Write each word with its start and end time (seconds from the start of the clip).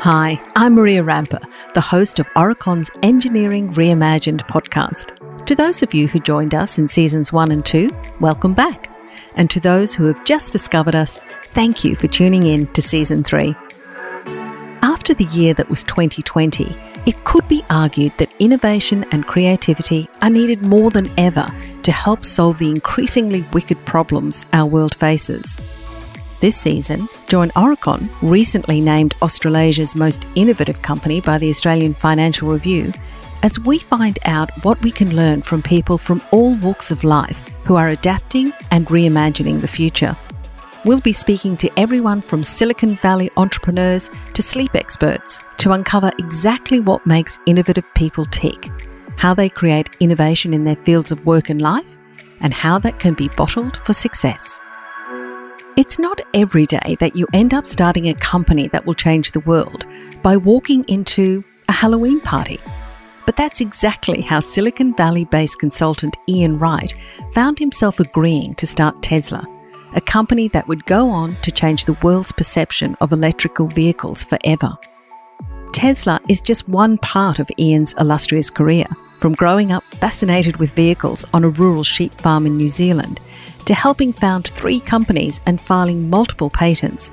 Hi, 0.00 0.38
I'm 0.54 0.74
Maria 0.74 1.02
Rampa, 1.02 1.42
the 1.72 1.80
host 1.80 2.18
of 2.18 2.26
Aurecon's 2.36 2.90
Engineering 3.02 3.72
Reimagined 3.72 4.46
podcast. 4.46 5.16
To 5.46 5.54
those 5.54 5.82
of 5.82 5.94
you 5.94 6.06
who 6.06 6.20
joined 6.20 6.54
us 6.54 6.76
in 6.76 6.90
seasons 6.90 7.32
one 7.32 7.50
and 7.50 7.64
two, 7.64 7.88
welcome 8.20 8.52
back. 8.52 8.90
And 9.36 9.48
to 9.48 9.58
those 9.58 9.94
who 9.94 10.04
have 10.04 10.22
just 10.26 10.52
discovered 10.52 10.94
us, 10.94 11.18
thank 11.44 11.82
you 11.82 11.96
for 11.96 12.08
tuning 12.08 12.42
in 12.42 12.66
to 12.74 12.82
season 12.82 13.24
three. 13.24 13.56
After 14.82 15.14
the 15.14 15.24
year 15.32 15.54
that 15.54 15.70
was 15.70 15.82
2020, 15.84 16.76
it 17.06 17.24
could 17.24 17.46
be 17.48 17.64
argued 17.70 18.12
that 18.18 18.32
innovation 18.38 19.04
and 19.12 19.26
creativity 19.26 20.08
are 20.22 20.30
needed 20.30 20.62
more 20.62 20.90
than 20.90 21.10
ever 21.18 21.46
to 21.82 21.92
help 21.92 22.24
solve 22.24 22.58
the 22.58 22.70
increasingly 22.70 23.44
wicked 23.52 23.82
problems 23.84 24.46
our 24.52 24.66
world 24.66 24.94
faces. 24.94 25.58
This 26.40 26.56
season, 26.56 27.08
join 27.26 27.50
Aurecon, 27.50 28.08
recently 28.22 28.80
named 28.80 29.16
Australasia's 29.22 29.96
most 29.96 30.24
innovative 30.36 30.82
company 30.82 31.20
by 31.20 31.38
the 31.38 31.50
Australian 31.50 31.94
Financial 31.94 32.48
Review, 32.48 32.92
as 33.42 33.58
we 33.60 33.78
find 33.78 34.18
out 34.24 34.50
what 34.64 34.80
we 34.82 34.90
can 34.90 35.16
learn 35.16 35.42
from 35.42 35.62
people 35.62 35.98
from 35.98 36.22
all 36.30 36.54
walks 36.56 36.90
of 36.90 37.04
life 37.04 37.42
who 37.64 37.74
are 37.74 37.88
adapting 37.88 38.52
and 38.70 38.86
reimagining 38.86 39.60
the 39.60 39.68
future. 39.68 40.16
We'll 40.88 41.00
be 41.02 41.12
speaking 41.12 41.58
to 41.58 41.70
everyone 41.78 42.22
from 42.22 42.42
Silicon 42.42 42.96
Valley 43.02 43.28
entrepreneurs 43.36 44.10
to 44.32 44.40
sleep 44.40 44.74
experts 44.74 45.44
to 45.58 45.72
uncover 45.72 46.10
exactly 46.18 46.80
what 46.80 47.04
makes 47.04 47.38
innovative 47.44 47.84
people 47.92 48.24
tick, 48.24 48.70
how 49.18 49.34
they 49.34 49.50
create 49.50 49.94
innovation 50.00 50.54
in 50.54 50.64
their 50.64 50.76
fields 50.76 51.12
of 51.12 51.26
work 51.26 51.50
and 51.50 51.60
life, 51.60 51.98
and 52.40 52.54
how 52.54 52.78
that 52.78 53.00
can 53.00 53.12
be 53.12 53.28
bottled 53.36 53.76
for 53.76 53.92
success. 53.92 54.60
It's 55.76 55.98
not 55.98 56.22
every 56.32 56.64
day 56.64 56.96
that 57.00 57.14
you 57.14 57.26
end 57.34 57.52
up 57.52 57.66
starting 57.66 58.08
a 58.08 58.14
company 58.14 58.68
that 58.68 58.86
will 58.86 58.94
change 58.94 59.32
the 59.32 59.40
world 59.40 59.84
by 60.22 60.38
walking 60.38 60.84
into 60.84 61.44
a 61.68 61.72
Halloween 61.72 62.18
party. 62.22 62.60
But 63.26 63.36
that's 63.36 63.60
exactly 63.60 64.22
how 64.22 64.40
Silicon 64.40 64.96
Valley 64.96 65.26
based 65.26 65.58
consultant 65.58 66.16
Ian 66.30 66.58
Wright 66.58 66.94
found 67.34 67.58
himself 67.58 68.00
agreeing 68.00 68.54
to 68.54 68.66
start 68.66 69.02
Tesla, 69.02 69.46
a 69.94 70.00
company 70.00 70.48
that 70.48 70.68
would 70.68 70.84
go 70.86 71.10
on 71.10 71.36
to 71.42 71.50
change 71.50 71.84
the 71.84 71.98
world's 72.02 72.32
perception 72.32 72.96
of 73.00 73.12
electrical 73.12 73.66
vehicles 73.66 74.24
forever. 74.24 74.76
Tesla 75.72 76.20
is 76.28 76.40
just 76.40 76.68
one 76.68 76.98
part 76.98 77.38
of 77.38 77.50
Ian's 77.58 77.94
illustrious 78.00 78.50
career, 78.50 78.86
from 79.20 79.34
growing 79.34 79.72
up 79.72 79.82
fascinated 79.84 80.56
with 80.56 80.74
vehicles 80.74 81.24
on 81.32 81.44
a 81.44 81.48
rural 81.48 81.84
sheep 81.84 82.12
farm 82.12 82.46
in 82.46 82.56
New 82.56 82.68
Zealand 82.68 83.20
to 83.66 83.74
helping 83.74 84.12
found 84.12 84.48
three 84.48 84.80
companies 84.80 85.40
and 85.46 85.60
filing 85.60 86.08
multiple 86.08 86.50
patents. 86.50 87.10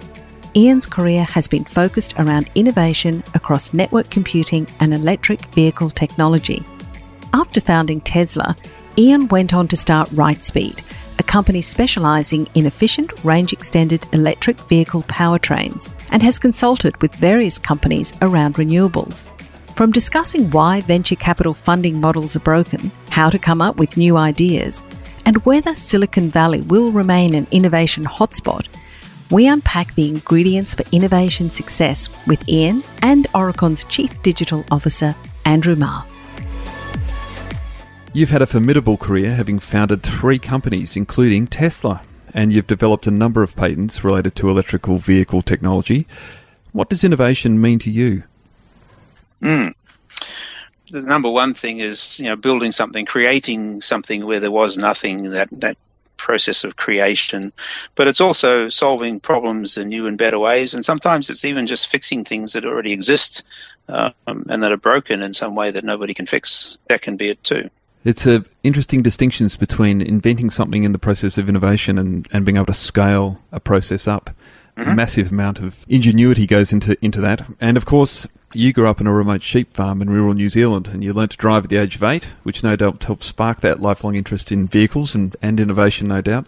Ian's 0.55 0.87
career 0.87 1.25
has 1.25 1.47
been 1.47 1.65
focused 1.65 2.13
around 2.17 2.49
innovation 2.55 3.23
across 3.33 3.73
network 3.73 4.09
computing 4.09 4.67
and 4.79 4.93
electric 4.93 5.45
vehicle 5.53 5.89
technology. 5.89 6.63
After 7.33 7.59
founding 7.59 7.99
Tesla, 8.01 8.55
Ian 8.97 9.27
went 9.27 9.53
on 9.53 9.67
to 9.67 9.75
start 9.75 10.09
Wrightspeed, 10.11 10.81
a 11.19 11.23
company 11.23 11.61
specialising 11.61 12.47
in 12.55 12.65
efficient, 12.65 13.11
range 13.23 13.53
extended 13.53 14.05
electric 14.13 14.59
vehicle 14.61 15.03
powertrains, 15.03 15.93
and 16.11 16.21
has 16.21 16.39
consulted 16.39 16.99
with 17.01 17.15
various 17.15 17.59
companies 17.59 18.13
around 18.21 18.55
renewables. 18.55 19.29
From 19.75 19.91
discussing 19.91 20.49
why 20.51 20.81
venture 20.81 21.15
capital 21.15 21.53
funding 21.53 21.99
models 21.99 22.35
are 22.35 22.41
broken, 22.41 22.91
how 23.09 23.29
to 23.29 23.37
come 23.37 23.61
up 23.61 23.77
with 23.77 23.97
new 23.97 24.17
ideas, 24.17 24.85
and 25.25 25.43
whether 25.45 25.75
Silicon 25.75 26.29
Valley 26.29 26.61
will 26.61 26.91
remain 26.91 27.33
an 27.33 27.47
innovation 27.51 28.03
hotspot, 28.05 28.67
we 29.31 29.47
unpack 29.47 29.93
the 29.95 30.07
ingredients 30.07 30.75
for 30.75 30.83
innovation 30.91 31.49
success 31.49 32.09
with 32.27 32.47
Ian 32.47 32.83
and 33.01 33.27
Aurecon's 33.33 33.83
Chief 33.85 34.21
Digital 34.21 34.63
Officer, 34.71 35.15
Andrew 35.45 35.75
Maher. 35.75 36.05
You've 38.15 38.29
had 38.29 38.41
a 38.41 38.47
formidable 38.47 38.95
career 38.95 39.35
having 39.35 39.59
founded 39.59 40.01
three 40.01 40.39
companies, 40.39 40.95
including 40.95 41.47
Tesla, 41.47 42.01
and 42.33 42.53
you've 42.53 42.65
developed 42.65 43.07
a 43.07 43.11
number 43.11 43.43
of 43.43 43.57
patents 43.57 44.05
related 44.05 44.37
to 44.37 44.49
electrical 44.49 44.99
vehicle 44.99 45.41
technology. 45.41 46.07
What 46.71 46.89
does 46.89 47.03
innovation 47.03 47.59
mean 47.59 47.77
to 47.79 47.91
you? 47.91 48.23
Mm 49.41 49.73
the 50.91 51.01
number 51.01 51.29
one 51.29 51.53
thing 51.53 51.79
is 51.79 52.17
you 52.19 52.25
know 52.25 52.37
building 52.37 52.71
something, 52.71 53.05
creating 53.05 53.81
something 53.81 54.25
where 54.25 54.39
there 54.39 54.51
was 54.51 54.77
nothing. 54.77 55.31
That 55.31 55.49
that 55.51 55.77
process 56.15 56.63
of 56.63 56.77
creation, 56.77 57.51
but 57.95 58.07
it's 58.07 58.21
also 58.21 58.69
solving 58.69 59.19
problems 59.19 59.75
in 59.75 59.89
new 59.89 60.07
and 60.07 60.17
better 60.17 60.39
ways, 60.39 60.73
and 60.73 60.85
sometimes 60.85 61.29
it's 61.29 61.43
even 61.43 61.67
just 61.67 61.87
fixing 61.87 62.23
things 62.23 62.53
that 62.53 62.63
already 62.63 62.93
exist 62.93 63.43
um, 63.89 64.13
and 64.25 64.63
that 64.63 64.71
are 64.71 64.77
broken 64.77 65.21
in 65.21 65.33
some 65.33 65.53
way 65.53 65.71
that 65.71 65.83
nobody 65.83 66.13
can 66.13 66.25
fix. 66.25 66.77
That 66.87 67.01
can 67.01 67.17
be 67.17 67.29
it 67.29 67.43
too. 67.43 67.69
It's 68.05 68.27
a 68.27 68.45
interesting 68.63 69.01
distinctions 69.01 69.57
between 69.57 70.01
inventing 70.01 70.51
something 70.51 70.83
in 70.83 70.91
the 70.91 70.99
process 70.99 71.37
of 71.37 71.49
innovation 71.49 71.97
and, 71.97 72.27
and 72.31 72.45
being 72.45 72.57
able 72.57 72.67
to 72.67 72.73
scale 72.73 73.41
a 73.51 73.59
process 73.59 74.07
up. 74.07 74.29
Mm-hmm. 74.77 74.89
A 74.89 74.95
massive 74.95 75.31
amount 75.31 75.59
of 75.59 75.85
ingenuity 75.89 76.45
goes 76.45 76.71
into 76.71 76.97
into 77.03 77.19
that, 77.21 77.47
and 77.59 77.77
of 77.77 77.85
course, 77.85 78.27
you 78.53 78.71
grew 78.73 78.87
up 78.87 79.01
in 79.01 79.07
a 79.07 79.13
remote 79.13 79.41
sheep 79.41 79.73
farm 79.73 80.01
in 80.01 80.09
rural 80.09 80.33
New 80.33 80.49
Zealand 80.49 80.87
and 80.87 81.03
you 81.03 81.13
learnt 81.13 81.31
to 81.31 81.37
drive 81.37 81.65
at 81.65 81.69
the 81.69 81.77
age 81.77 81.95
of 81.95 82.03
eight, 82.03 82.35
which 82.43 82.63
no 82.63 82.75
doubt 82.75 83.03
helped 83.03 83.23
spark 83.23 83.61
that 83.61 83.81
lifelong 83.81 84.15
interest 84.15 84.51
in 84.51 84.67
vehicles 84.67 85.15
and, 85.15 85.35
and 85.41 85.59
innovation, 85.59 86.07
no 86.07 86.21
doubt. 86.21 86.45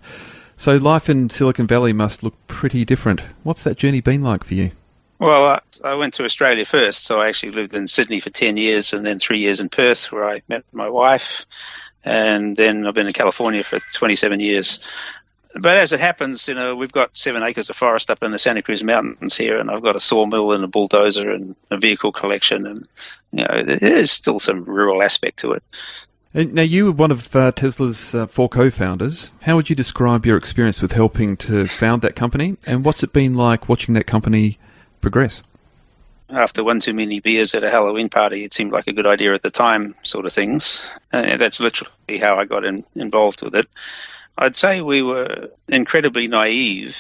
So 0.56 0.76
life 0.76 1.10
in 1.10 1.30
Silicon 1.30 1.68
Valley 1.68 1.94
must 1.94 2.24
look 2.24 2.36
pretty 2.48 2.86
different. 2.86 3.22
What's 3.44 3.64
that 3.64 3.78
journey 3.78 4.02
been 4.02 4.22
like 4.22 4.44
for 4.44 4.54
you? 4.54 4.72
Well, 5.20 5.46
I, 5.46 5.62
I 5.90 5.94
went 5.96 6.16
to 6.16 6.26
Australia 6.26 6.66
first, 6.66 7.04
so 7.04 7.18
I 7.18 7.28
actually 7.28 7.54
lived 7.54 7.74
in 7.74 7.88
Sydney 7.88 8.20
for 8.20 8.30
10 8.30 8.58
years 8.58 8.94
and 8.94 9.06
then 9.06 9.20
three 9.20 9.40
years 9.40 9.60
in 9.60 9.70
Perth 9.70 10.12
where 10.12 10.30
I 10.30 10.42
met 10.48 10.64
my 10.72 10.90
wife. 10.90 11.46
And 12.04 12.56
then 12.56 12.86
I've 12.86 12.94
been 12.94 13.08
in 13.08 13.14
California 13.14 13.64
for 13.64 13.80
27 13.94 14.40
years 14.40 14.80
but 15.60 15.78
as 15.78 15.94
it 15.94 16.00
happens, 16.00 16.48
you 16.48 16.54
know, 16.54 16.76
we've 16.76 16.92
got 16.92 17.18
seven 17.18 17.44
acres 17.44 17.70
of 17.70 17.76
forest 17.76 18.10
up 18.10 18.24
in 18.24 18.32
the 18.32 18.40
Santa 18.40 18.62
Cruz 18.62 18.84
Mountains 18.84 19.36
here, 19.36 19.60
and 19.60 19.70
I've 19.70 19.82
got 19.82 19.96
a 19.96 20.00
sawmill 20.00 20.52
and 20.52 20.64
a 20.64 20.68
bulldozer 20.68 21.32
and 21.32 21.56
a 21.72 21.78
vehicle 21.78 22.12
collection, 22.12 22.66
and 22.68 22.88
you 23.32 23.46
know, 23.46 23.64
there 23.64 23.80
is 23.82 24.12
still 24.12 24.40
some 24.40 24.66
rural 24.66 25.02
aspect 25.02 25.40
to 25.40 25.54
it. 25.54 25.64
And 26.34 26.54
now, 26.54 26.62
you 26.62 26.86
were 26.86 26.92
one 26.92 27.12
of 27.12 27.36
uh, 27.36 27.52
Tesla's 27.54 28.14
uh, 28.14 28.28
four 28.28 28.50
co-founders. 28.50 29.32
How 29.44 29.56
would 29.56 29.70
you 29.70 29.76
describe 29.76 30.26
your 30.26 30.38
experience 30.38 30.82
with 30.82 30.92
helping 30.92 31.38
to 31.38 31.66
found 31.66 32.02
that 32.02 32.16
company, 32.16 32.58
and 32.66 32.86
what's 32.86 33.04
it 33.04 33.14
been 33.14 33.34
like 33.34 33.70
watching 33.70 33.94
that 33.96 34.06
company 34.06 34.60
progress? 35.02 35.42
After 36.30 36.64
one 36.64 36.80
too 36.82 36.94
many 36.94 37.20
beers 37.20 37.56
at 37.56 37.64
a 37.64 37.70
Halloween 37.70 38.10
party, 38.10 38.44
it 38.44 38.54
seemed 38.54 38.74
like 38.74 38.88
a 38.88 38.94
good 38.94 39.06
idea 39.06 39.34
at 39.34 39.44
the 39.44 39.50
time, 39.50 39.96
sort 40.04 40.26
of 40.26 40.34
things. 40.34 40.82
Uh, 41.14 41.18
and 41.18 41.42
that's 41.42 41.60
literally 41.60 42.18
how 42.20 42.38
I 42.38 42.46
got 42.46 42.66
in, 42.66 42.84
involved 42.96 43.42
with 43.42 43.56
it. 43.56 43.68
I'd 44.38 44.56
say 44.56 44.82
we 44.82 45.02
were 45.02 45.50
incredibly 45.68 46.28
naive. 46.28 46.98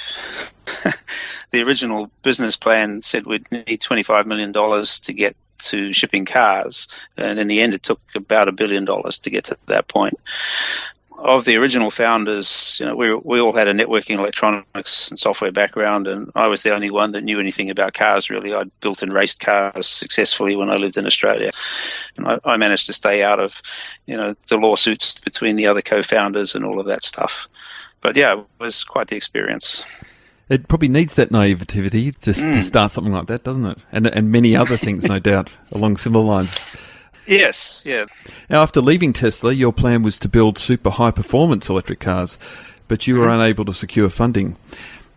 the 1.51 1.61
original 1.61 2.09
business 2.23 2.55
plan 2.55 3.01
said 3.01 3.25
we'd 3.25 3.51
need 3.51 3.81
$25 3.81 4.25
million 4.25 4.53
to 4.53 5.13
get 5.13 5.35
to 5.59 5.91
shipping 5.91 6.25
cars, 6.25 6.87
and 7.17 7.39
in 7.39 7.47
the 7.47 7.61
end, 7.61 7.73
it 7.73 7.83
took 7.83 7.99
about 8.15 8.47
a 8.47 8.51
billion 8.51 8.85
dollars 8.85 9.19
to 9.19 9.29
get 9.29 9.45
to 9.45 9.57
that 9.65 9.87
point 9.87 10.19
of 11.17 11.45
the 11.45 11.55
original 11.57 11.89
founders, 11.89 12.77
you 12.79 12.85
know, 12.85 12.95
we 12.95 13.13
we 13.15 13.39
all 13.39 13.53
had 13.53 13.67
a 13.67 13.73
networking, 13.73 14.17
electronics, 14.17 15.09
and 15.09 15.19
software 15.19 15.51
background, 15.51 16.07
and 16.07 16.31
I 16.35 16.47
was 16.47 16.63
the 16.63 16.73
only 16.73 16.89
one 16.89 17.11
that 17.13 17.23
knew 17.23 17.39
anything 17.39 17.69
about 17.69 17.93
cars. 17.93 18.29
Really, 18.29 18.53
I'd 18.53 18.71
built 18.79 19.01
and 19.01 19.11
raced 19.11 19.39
cars 19.39 19.87
successfully 19.87 20.55
when 20.55 20.69
I 20.69 20.75
lived 20.75 20.97
in 20.97 21.05
Australia, 21.05 21.51
and 22.15 22.27
I, 22.27 22.39
I 22.45 22.57
managed 22.57 22.85
to 22.87 22.93
stay 22.93 23.23
out 23.23 23.39
of, 23.39 23.61
you 24.05 24.15
know, 24.15 24.35
the 24.47 24.57
lawsuits 24.57 25.13
between 25.13 25.55
the 25.55 25.67
other 25.67 25.81
co-founders 25.81 26.55
and 26.55 26.63
all 26.63 26.79
of 26.79 26.85
that 26.87 27.03
stuff. 27.03 27.47
But 28.01 28.15
yeah, 28.15 28.39
it 28.39 28.45
was 28.59 28.83
quite 28.83 29.07
the 29.07 29.15
experience. 29.15 29.83
It 30.49 30.67
probably 30.67 30.87
needs 30.87 31.15
that 31.15 31.29
naivety 31.29 31.89
to, 31.89 32.29
mm. 32.29 32.53
to 32.53 32.61
start 32.61 32.91
something 32.91 33.11
like 33.11 33.27
that, 33.27 33.43
doesn't 33.43 33.65
it? 33.65 33.79
And 33.91 34.07
and 34.07 34.31
many 34.31 34.55
other 34.55 34.77
things, 34.77 35.05
no 35.07 35.19
doubt, 35.19 35.55
along 35.71 35.97
similar 35.97 36.23
lines. 36.23 36.59
Yes, 37.27 37.83
yeah. 37.85 38.05
Now, 38.49 38.61
after 38.61 38.81
leaving 38.81 39.13
Tesla, 39.13 39.51
your 39.51 39.73
plan 39.73 40.01
was 40.01 40.17
to 40.19 40.29
build 40.29 40.57
super 40.57 40.89
high 40.89 41.11
performance 41.11 41.69
electric 41.69 41.99
cars, 41.99 42.37
but 42.87 43.05
you 43.05 43.15
were 43.15 43.25
mm-hmm. 43.25 43.41
unable 43.41 43.65
to 43.65 43.73
secure 43.73 44.09
funding. 44.09 44.57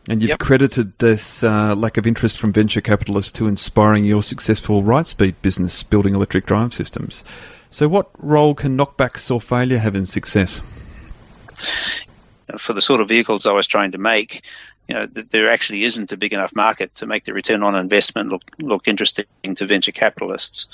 And 0.09 0.23
you've 0.23 0.31
yep. 0.31 0.39
credited 0.39 0.99
this 0.99 1.45
uh, 1.45 1.75
lack 1.75 1.97
of 1.97 2.07
interest 2.07 2.41
from 2.41 2.53
venture 2.53 2.81
capitalists 2.81 3.31
to 3.33 3.47
inspiring 3.47 4.05
your 4.05 4.23
successful 4.23 4.83
Wrightspeed 4.83 5.35
business 5.43 5.83
building 5.83 6.15
electric 6.15 6.47
drive 6.47 6.75
systems. 6.75 7.23
So, 7.71 7.87
what 7.87 8.11
role 8.19 8.55
can 8.55 8.77
knockbacks 8.77 9.31
or 9.31 9.41
failure 9.41 9.79
have 9.79 9.95
in 9.95 10.07
success? 10.07 10.61
For 12.59 12.73
the 12.73 12.83
sort 12.83 13.01
of 13.01 13.09
vehicles 13.09 13.47
I 13.47 13.53
was 13.53 13.69
trying 13.69 13.93
to 13.93 13.99
make, 13.99 14.43
you 14.91 14.97
know, 14.97 15.07
there 15.07 15.49
actually 15.49 15.85
isn't 15.85 16.11
a 16.11 16.17
big 16.17 16.33
enough 16.33 16.53
market 16.53 16.93
to 16.97 17.07
make 17.07 17.25
the 17.25 17.33
return 17.33 17.63
on 17.63 17.77
investment 17.77 18.29
look 18.29 18.43
look 18.59 18.89
interesting 18.89 19.25
to 19.55 19.65
venture 19.65 19.93
capitalists. 19.93 20.67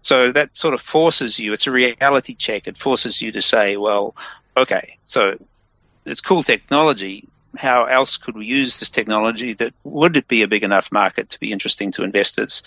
So 0.00 0.32
that 0.32 0.56
sort 0.56 0.72
of 0.72 0.80
forces 0.80 1.38
you, 1.38 1.52
it's 1.52 1.66
a 1.66 1.70
reality 1.70 2.34
check. 2.34 2.66
It 2.66 2.78
forces 2.78 3.20
you 3.20 3.30
to 3.32 3.42
say, 3.42 3.76
well, 3.76 4.16
okay, 4.56 4.96
so 5.04 5.36
it's 6.06 6.22
cool 6.22 6.42
technology. 6.42 7.28
How 7.56 7.84
else 7.84 8.16
could 8.16 8.34
we 8.34 8.46
use 8.46 8.78
this 8.78 8.90
technology 8.90 9.52
that 9.54 9.74
would 9.84 10.16
it 10.16 10.28
be 10.28 10.42
a 10.42 10.48
big 10.48 10.64
enough 10.64 10.90
market 10.90 11.30
to 11.30 11.40
be 11.40 11.52
interesting 11.52 11.92
to 11.92 12.02
investors? 12.02 12.62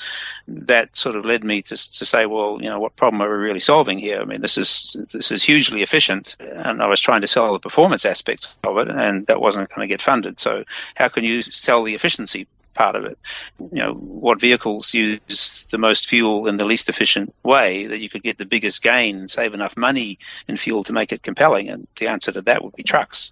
That 0.48 0.96
sort 0.96 1.16
of 1.16 1.26
led 1.26 1.44
me 1.44 1.62
to, 1.64 1.76
to 1.76 2.06
say, 2.06 2.26
well, 2.26 2.60
you 2.62 2.70
know, 2.70 2.80
what 2.80 2.96
problem 2.96 3.22
are 3.22 3.30
we 3.30 3.44
really 3.44 3.60
solving 3.60 3.98
here? 3.98 4.22
I 4.22 4.26
mean, 4.26 4.42
this 4.42 4.58
is 4.58 4.96
this 5.12 5.32
is 5.32 5.44
hugely 5.44 5.82
efficient, 5.82 6.36
and 6.40 6.82
I 6.82 6.88
was 6.88 7.02
trying 7.02 7.22
to 7.22 7.28
sell 7.28 7.54
the 7.54 7.60
performance 7.60 8.06
aspects 8.06 8.48
of 8.64 8.78
it, 8.78 8.90
and 8.90 9.26
that 9.28 9.42
wasn't 9.42 9.70
going 9.70 9.88
to 9.88 9.92
get 9.92 10.02
funded. 10.02 10.40
So, 10.40 10.64
how 10.96 11.08
can 11.08 11.24
you 11.24 11.42
sell 11.42 11.84
the 11.84 11.96
efficiency 11.96 12.48
part 12.76 12.96
of 12.96 13.06
it. 13.06 13.18
You 13.60 13.82
know, 13.82 13.94
what 13.94 14.40
vehicles 14.40 14.94
use 14.94 15.66
the 15.72 15.78
most 15.78 16.08
fuel 16.08 16.48
in 16.48 16.58
the 16.58 16.66
least 16.66 16.90
efficient 16.90 17.34
way 17.44 17.88
that 17.88 18.00
you 18.00 18.10
could 18.10 18.24
get 18.24 18.38
the 18.38 18.46
biggest 18.46 18.84
gain 18.84 19.18
and 19.18 19.32
save 19.32 19.54
enough 19.54 19.76
money 19.76 20.20
in 20.48 20.58
fuel 20.58 20.84
to 20.84 20.94
make 20.94 21.12
it 21.12 21.24
compelling? 21.24 21.70
And 21.70 21.88
the 21.96 22.08
answer 22.08 22.32
to 22.34 22.42
that 22.44 22.64
would 22.64 22.76
be 22.76 22.84
trucks. 22.84 23.32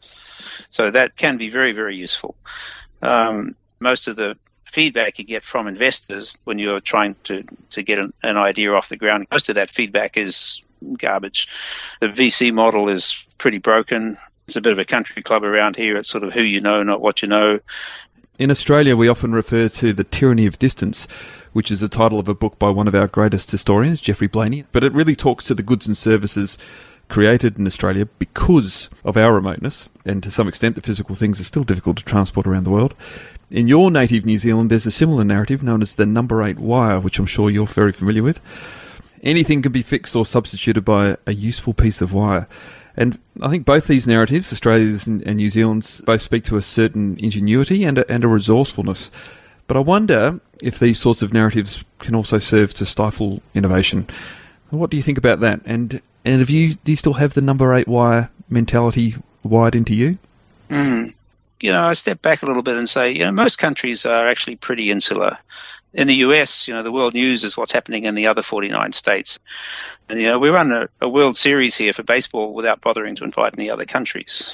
So 0.69 0.89
that 0.89 1.15
can 1.15 1.37
be 1.37 1.49
very, 1.49 1.73
very 1.73 1.95
useful. 1.95 2.35
Um, 3.01 3.55
most 3.79 4.07
of 4.07 4.15
the 4.15 4.37
feedback 4.65 5.19
you 5.19 5.25
get 5.25 5.43
from 5.43 5.67
investors 5.67 6.37
when 6.45 6.57
you're 6.57 6.79
trying 6.79 7.15
to, 7.25 7.43
to 7.69 7.83
get 7.83 7.99
an, 7.99 8.11
an 8.23 8.37
idea 8.37 8.73
off 8.73 8.89
the 8.89 8.97
ground, 8.97 9.27
most 9.31 9.49
of 9.49 9.55
that 9.55 9.69
feedback 9.69 10.17
is 10.17 10.63
garbage. 10.97 11.47
The 12.01 12.07
VC 12.07 12.53
model 12.53 12.89
is 12.89 13.15
pretty 13.37 13.59
broken. 13.59 14.17
It's 14.47 14.55
a 14.55 14.61
bit 14.61 14.73
of 14.73 14.79
a 14.79 14.85
country 14.85 15.21
club 15.21 15.43
around 15.43 15.75
here. 15.75 15.97
It's 15.97 16.09
sort 16.09 16.23
of 16.23 16.33
who 16.33 16.41
you 16.41 16.59
know, 16.59 16.83
not 16.83 17.01
what 17.01 17.21
you 17.21 17.27
know. 17.27 17.59
In 18.39 18.49
Australia, 18.49 18.95
we 18.95 19.07
often 19.07 19.31
refer 19.31 19.69
to 19.69 19.93
The 19.93 20.03
Tyranny 20.03 20.47
of 20.47 20.57
Distance, 20.57 21.07
which 21.51 21.69
is 21.69 21.81
the 21.81 21.87
title 21.87 22.17
of 22.17 22.27
a 22.27 22.33
book 22.33 22.57
by 22.57 22.71
one 22.71 22.87
of 22.87 22.95
our 22.95 23.07
greatest 23.07 23.51
historians, 23.51 24.01
Geoffrey 24.01 24.27
Blainey. 24.27 24.65
But 24.71 24.83
it 24.83 24.91
really 24.91 25.15
talks 25.15 25.43
to 25.43 25.53
the 25.53 25.61
goods 25.61 25.85
and 25.85 25.95
services 25.95 26.57
created 27.09 27.59
in 27.59 27.67
Australia 27.67 28.07
because 28.17 28.89
of 29.05 29.17
our 29.17 29.35
remoteness, 29.35 29.87
and 30.03 30.23
to 30.23 30.31
some 30.31 30.47
extent, 30.47 30.73
the 30.73 30.81
physical 30.81 31.13
things 31.13 31.39
are 31.39 31.43
still 31.43 31.63
difficult 31.63 31.97
to 31.97 32.03
transport 32.03 32.47
around 32.47 32.63
the 32.63 32.71
world. 32.71 32.95
In 33.51 33.67
your 33.67 33.91
native 33.91 34.25
New 34.25 34.39
Zealand, 34.39 34.71
there's 34.71 34.87
a 34.87 34.91
similar 34.91 35.23
narrative 35.23 35.61
known 35.61 35.83
as 35.83 35.93
the 35.93 36.07
number 36.07 36.41
eight 36.41 36.57
wire, 36.57 36.99
which 36.99 37.19
I'm 37.19 37.27
sure 37.27 37.51
you're 37.51 37.67
very 37.67 37.91
familiar 37.91 38.23
with. 38.23 38.39
Anything 39.23 39.61
can 39.61 39.71
be 39.71 39.81
fixed 39.81 40.15
or 40.15 40.25
substituted 40.25 40.81
by 40.81 41.17
a 41.25 41.33
useful 41.33 41.73
piece 41.73 42.01
of 42.01 42.13
wire. 42.13 42.47
And 42.95 43.17
I 43.41 43.49
think 43.49 43.65
both 43.65 43.87
these 43.87 44.05
narratives, 44.05 44.51
Australia's 44.51 45.07
and, 45.07 45.23
New 45.25 45.49
Zealand's, 45.49 46.01
both 46.01 46.21
speak 46.21 46.43
to 46.45 46.57
a 46.57 46.61
certain 46.61 47.17
ingenuity 47.19 47.85
and 47.85 47.99
a, 47.99 48.11
and 48.11 48.23
a 48.23 48.27
resourcefulness. 48.27 49.09
But 49.65 49.77
I 49.77 49.79
wonder 49.79 50.39
if 50.61 50.77
these 50.77 50.99
sorts 50.99 51.21
of 51.21 51.33
narratives 51.33 51.83
can 51.99 52.15
also 52.15 52.37
serve 52.37 52.73
to 52.75 52.85
stifle 52.85 53.41
innovation. 53.55 54.07
What 54.69 54.89
do 54.89 54.97
you 54.97 55.03
think 55.03 55.17
about 55.17 55.39
that? 55.39 55.61
And 55.65 56.01
and 56.25 56.39
have 56.39 56.49
you 56.49 56.75
do 56.75 56.91
you 56.91 56.95
still 56.95 57.13
have 57.13 57.33
the 57.33 57.41
number 57.41 57.73
eight 57.73 57.87
wire 57.87 58.29
mentality 58.49 59.15
wired 59.43 59.75
into 59.75 59.95
you? 59.95 60.17
Mm. 60.69 61.13
You 61.59 61.71
know, 61.71 61.83
I 61.83 61.93
step 61.93 62.21
back 62.21 62.43
a 62.43 62.45
little 62.45 62.61
bit 62.61 62.75
and 62.75 62.89
say, 62.89 63.11
you 63.11 63.19
know, 63.19 63.31
most 63.31 63.57
countries 63.57 64.05
are 64.05 64.27
actually 64.27 64.57
pretty 64.57 64.91
insular 64.91 65.37
in 65.93 66.07
the 66.07 66.15
US, 66.15 66.67
you 66.67 66.73
know, 66.73 66.83
the 66.83 66.91
world 66.91 67.13
news 67.13 67.43
is 67.43 67.55
what's 67.55 67.71
happening 67.71 68.05
in 68.05 68.15
the 68.15 68.27
other 68.27 68.41
49 68.41 68.93
states. 68.93 69.39
And, 70.09 70.19
you 70.19 70.27
know, 70.27 70.39
we 70.39 70.49
run 70.49 70.71
a, 70.71 70.89
a 71.01 71.07
World 71.07 71.37
Series 71.37 71.77
here 71.77 71.93
for 71.93 72.03
baseball 72.03 72.53
without 72.53 72.81
bothering 72.81 73.15
to 73.17 73.23
invite 73.23 73.53
any 73.57 73.69
other 73.69 73.85
countries. 73.85 74.53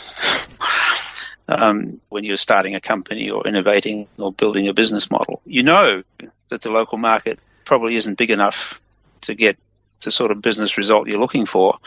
um, 1.48 2.00
when 2.10 2.24
you're 2.24 2.38
starting 2.38 2.76
a 2.76 2.82
company 2.82 3.30
or 3.30 3.48
innovating 3.48 4.08
or 4.18 4.32
building 4.32 4.68
a 4.68 4.74
business 4.74 5.10
model, 5.10 5.42
you 5.46 5.64
know 5.64 6.04
that 6.50 6.62
the 6.62 6.72
local 6.72 6.98
market 6.98 7.40
probably 7.66 7.96
isn't 7.96 8.18
big 8.18 8.32
enough 8.32 8.80
to 9.22 9.34
get 9.34 9.58
the 10.02 10.12
sort 10.12 10.32
of 10.32 10.42
business 10.42 10.78
result 10.78 11.08
you're 11.08 11.20
looking 11.20 11.46
for. 11.46 11.78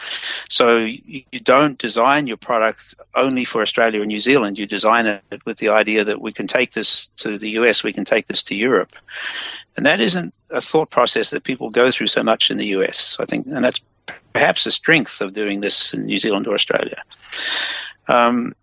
So 0.49 0.77
you, 0.77 1.23
don't 1.43 1.77
design 1.77 2.27
your 2.27 2.37
product 2.37 2.95
only 3.15 3.45
for 3.45 3.61
Australia 3.61 4.01
and 4.01 4.07
New 4.07 4.19
Zealand. 4.19 4.57
You 4.57 4.65
design 4.65 5.05
it 5.05 5.45
with 5.45 5.57
the 5.57 5.69
idea 5.69 6.03
that 6.03 6.21
we 6.21 6.31
can 6.31 6.47
take 6.47 6.73
this 6.73 7.09
to 7.17 7.37
the 7.37 7.51
US, 7.51 7.83
we 7.83 7.93
can 7.93 8.05
take 8.05 8.27
this 8.27 8.43
to 8.43 8.55
Europe. 8.55 8.95
And 9.75 9.85
that 9.85 9.99
isn't 9.99 10.33
a 10.49 10.61
thought 10.61 10.89
process 10.89 11.31
that 11.31 11.43
people 11.43 11.69
go 11.69 11.91
through 11.91 12.07
so 12.07 12.23
much 12.23 12.51
in 12.51 12.57
the 12.57 12.67
US, 12.67 13.17
I 13.19 13.25
think. 13.25 13.47
And 13.47 13.65
that's 13.65 13.81
perhaps 14.33 14.63
the 14.63 14.71
strength 14.71 15.21
of 15.21 15.33
doing 15.33 15.61
this 15.61 15.93
in 15.93 16.05
New 16.05 16.17
Zealand 16.17 16.47
or 16.47 16.53
Australia. 16.53 17.01
Um, 18.07 18.53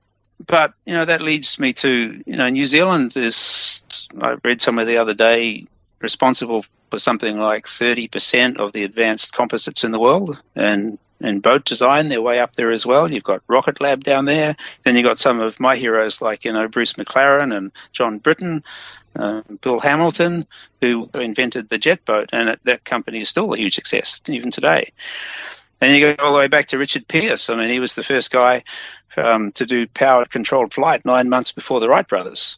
but 0.47 0.75
you 0.87 0.95
know 0.95 1.05
that 1.05 1.21
leads 1.21 1.59
me 1.59 1.73
to 1.75 2.23
you 2.25 2.37
know 2.37 2.49
New 2.49 2.67
Zealand 2.67 3.17
is 3.17 3.83
I 4.21 4.37
read 4.43 4.63
somewhere 4.63 4.87
the 4.87 4.97
other 4.97 5.15
day 5.15 5.67
responsible 6.01 6.65
for 6.91 6.99
something 6.99 7.39
like 7.39 7.67
30% 7.67 8.59
of 8.59 8.73
the 8.73 8.85
advanced 8.85 9.33
composites 9.33 9.85
in 9.85 9.93
the 9.93 10.01
world. 10.01 10.41
And 10.55 10.99
in 11.21 11.41
boat 11.41 11.65
design, 11.65 12.09
they're 12.09 12.23
way 12.23 12.41
up 12.41 12.57
there 12.57 12.71
as 12.71 12.87
well. 12.87 13.11
You've 13.11 13.25
got 13.25 13.43
Rocket 13.47 13.81
Lab 13.81 14.03
down 14.03 14.25
there. 14.25 14.57
Then 14.85 14.97
you've 14.97 15.05
got 15.05 15.19
some 15.19 15.41
of 15.41 15.61
my 15.61 15.77
heroes 15.77 16.23
like, 16.23 16.45
you 16.45 16.53
know, 16.53 16.67
Bruce 16.69 16.95
McLaren 16.95 17.55
and 17.55 17.73
John 17.93 18.19
Britten, 18.19 18.65
uh, 19.15 19.43
Bill 19.61 19.81
Hamilton, 19.81 20.47
who 20.81 21.09
invented 21.15 21.69
the 21.69 21.79
jet 21.79 22.05
boat. 22.05 22.31
And 22.33 22.51
it, 22.51 22.61
that 22.65 22.85
company 22.85 23.21
is 23.21 23.29
still 23.29 23.53
a 23.53 23.59
huge 23.59 23.75
success 23.75 24.21
even 24.29 24.51
today. 24.51 24.93
And 25.81 25.95
you 25.95 26.15
go 26.15 26.25
all 26.25 26.33
the 26.33 26.39
way 26.39 26.49
back 26.49 26.67
to 26.69 26.79
Richard 26.79 27.09
Pearse. 27.09 27.49
I 27.49 27.57
mean, 27.57 27.71
he 27.71 27.81
was 27.81 27.95
the 27.95 28.03
first 28.03 28.31
guy 28.31 28.65
um, 29.17 29.53
to 29.53 29.67
do 29.67 29.87
powered 29.87 30.31
controlled 30.31 30.73
flight 30.73 31.05
nine 31.05 31.29
months 31.29 31.53
before 31.53 31.81
the 31.81 31.89
Wright 31.89 32.07
brothers. 32.07 32.57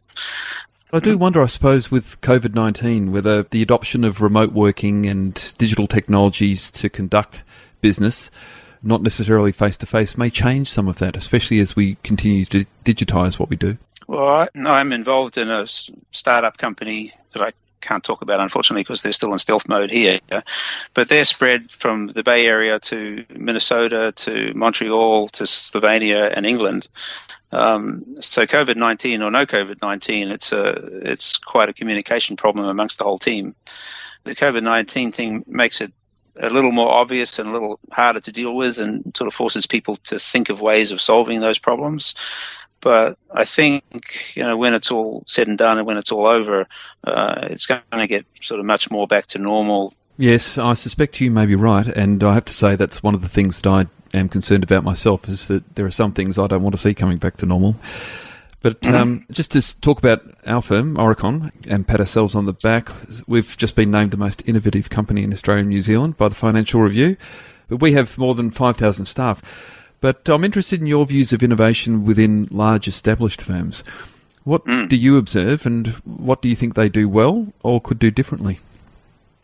I 0.94 1.00
do 1.00 1.16
wonder, 1.16 1.42
I 1.42 1.46
suppose, 1.46 1.90
with 1.90 2.20
COVID 2.20 2.54
19, 2.54 3.12
whether 3.12 3.44
the 3.44 3.62
adoption 3.62 4.04
of 4.04 4.20
remote 4.20 4.52
working 4.52 5.06
and 5.06 5.54
digital 5.56 5.86
technologies 5.86 6.70
to 6.72 6.90
conduct 6.90 7.44
business, 7.80 8.30
not 8.82 9.00
necessarily 9.00 9.52
face 9.52 9.78
to 9.78 9.86
face, 9.86 10.18
may 10.18 10.28
change 10.28 10.68
some 10.68 10.88
of 10.88 10.98
that, 10.98 11.16
especially 11.16 11.60
as 11.60 11.74
we 11.74 11.94
continue 12.02 12.44
to 12.44 12.66
digitize 12.84 13.38
what 13.38 13.48
we 13.48 13.56
do. 13.56 13.78
Well, 14.06 14.46
I, 14.54 14.80
am 14.80 14.92
involved 14.92 15.38
in 15.38 15.48
a 15.48 15.66
startup 16.10 16.58
company 16.58 17.14
that 17.32 17.40
I 17.40 17.52
can't 17.80 18.04
talk 18.04 18.20
about, 18.20 18.40
unfortunately, 18.40 18.82
because 18.82 19.00
they're 19.00 19.12
still 19.12 19.32
in 19.32 19.38
stealth 19.38 19.66
mode 19.66 19.90
here. 19.90 20.20
But 20.92 21.08
they're 21.08 21.24
spread 21.24 21.70
from 21.70 22.08
the 22.08 22.22
Bay 22.22 22.46
Area 22.46 22.78
to 22.80 23.24
Minnesota 23.30 24.12
to 24.16 24.52
Montreal 24.54 25.28
to 25.28 25.44
Slovenia 25.44 26.32
and 26.36 26.44
England. 26.44 26.88
Um, 27.52 28.16
so 28.20 28.46
COVID 28.46 28.76
nineteen 28.76 29.22
or 29.22 29.31
no 29.31 29.44
COVID 29.46 29.82
nineteen, 29.82 30.31
it's 30.31 30.52
a 30.52 30.72
it's 31.06 31.37
quite 31.37 31.69
a 31.69 31.75
communication 31.75 32.37
problem 32.37 32.66
amongst 32.66 32.99
the 32.99 33.04
whole 33.04 33.19
team. 33.19 33.54
The 34.25 34.34
COVID 34.34 34.62
nineteen 34.62 35.12
thing 35.12 35.44
makes 35.46 35.81
it 35.81 35.93
a 36.40 36.49
little 36.49 36.72
more 36.72 36.90
obvious 36.90 37.38
and 37.38 37.49
a 37.49 37.52
little 37.52 37.78
harder 37.90 38.20
to 38.20 38.32
deal 38.32 38.56
with, 38.56 38.78
and 38.78 39.14
sort 39.16 39.28
of 39.28 39.34
forces 39.34 39.66
people 39.66 39.96
to 39.96 40.19
think 40.19 40.49
of 40.49 40.61
ways 40.61 40.92
of 40.92 41.02
solving 41.02 41.40
those 41.40 41.59
problems. 41.59 42.14
But 42.80 43.18
I 43.30 43.44
think 43.44 43.85
you 44.35 44.42
know 44.42 44.56
when 44.56 44.75
it's 44.75 44.90
all 44.90 45.23
said 45.26 45.47
and 45.47 45.59
done 45.59 45.78
and 45.78 45.87
when 45.87 45.99
it's 45.99 46.11
all 46.11 46.26
over, 46.26 46.66
uh, 47.04 47.49
it's 47.50 47.66
going 47.66 47.82
to 47.92 48.06
get 48.06 48.26
sort 48.40 48.61
of 48.61 48.66
much 48.66 48.90
more 48.90 49.06
back 49.06 49.26
to 49.28 49.38
normal. 49.38 49.94
Yes, 50.19 50.59
I 50.59 50.75
suspect 50.75 51.21
you 51.21 51.31
may 51.31 51.47
be 51.47 51.54
right, 51.54 51.87
and 51.87 52.23
I 52.23 52.35
have 52.35 52.45
to 52.45 52.52
say 52.52 52.75
that's 52.75 53.02
one 53.02 53.14
of 53.14 53.23
the 53.23 53.28
things 53.28 53.61
that 53.61 53.71
I 53.71 53.87
am 54.16 54.28
concerned 54.28 54.62
about 54.62 54.85
myself 54.85 55.28
is 55.28 55.49
that 55.49 55.75
there 55.75 55.87
are 55.87 55.90
some 55.90 56.12
things 56.12 56.38
I 56.38 56.47
don't 56.47 56.62
want 56.62 56.75
to 56.75 56.81
see 56.81 56.95
coming 56.95 57.16
back 57.16 57.38
to 57.38 57.47
normal. 57.47 57.76
But 58.61 58.81
mm-hmm. 58.81 58.95
um, 59.00 59.26
just 59.31 59.52
to 59.52 59.81
talk 59.81 59.99
about 59.99 60.23
our 60.47 60.62
firm, 60.62 60.97
Aurecon, 60.97 61.50
and 61.69 61.87
pat 61.87 62.00
ourselves 62.00 62.35
on 62.35 62.47
the 62.47 62.52
back, 62.52 62.88
we've 63.26 63.57
just 63.57 63.75
been 63.75 63.90
named 63.90 64.11
the 64.11 64.16
most 64.16 64.47
innovative 64.47 64.90
company 64.90 65.23
in 65.23 65.33
Australia 65.33 65.61
and 65.61 65.71
New 65.71 65.81
Zealand 65.81 66.16
by 66.16 66.28
the 66.28 66.35
Financial 66.35 66.81
Review. 66.81 67.16
But 67.69 67.81
we 67.81 67.92
have 67.95 68.19
more 68.19 68.35
than 68.35 68.50
5,000 68.50 69.07
staff. 69.07 69.42
But 70.00 70.28
I'm 70.28 70.45
interested 70.45 70.81
in 70.81 70.87
your 70.87 71.07
views 71.07 71.33
of 71.33 71.42
innovation 71.42 72.04
within 72.04 72.49
large 72.50 72.88
established 72.88 73.40
firms. 73.40 73.83
What 74.45 74.64
mm. 74.66 74.88
do 74.88 74.97
you 74.97 75.16
observe, 75.16 75.64
and 75.64 75.88
what 76.04 76.42
do 76.42 76.49
you 76.49 76.57
think 76.57 76.75
they 76.75 76.88
do 76.88 77.09
well 77.09 77.52
or 77.62 77.81
could 77.81 78.00
do 78.00 78.11
differently? 78.11 78.59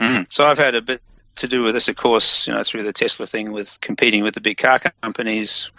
Mm. 0.01 0.27
So 0.29 0.47
I've 0.47 0.59
had 0.59 0.75
a 0.75 0.83
bit 0.83 1.03
to 1.37 1.49
do 1.49 1.63
with 1.63 1.75
this, 1.75 1.89
of 1.89 1.97
course, 1.97 2.47
you 2.47 2.53
know, 2.53 2.63
through 2.63 2.83
the 2.83 2.93
Tesla 2.93 3.27
thing 3.27 3.53
with 3.53 3.81
competing 3.81 4.23
with 4.23 4.35
the 4.35 4.41
big 4.41 4.59
car 4.59 4.81
companies. 5.03 5.71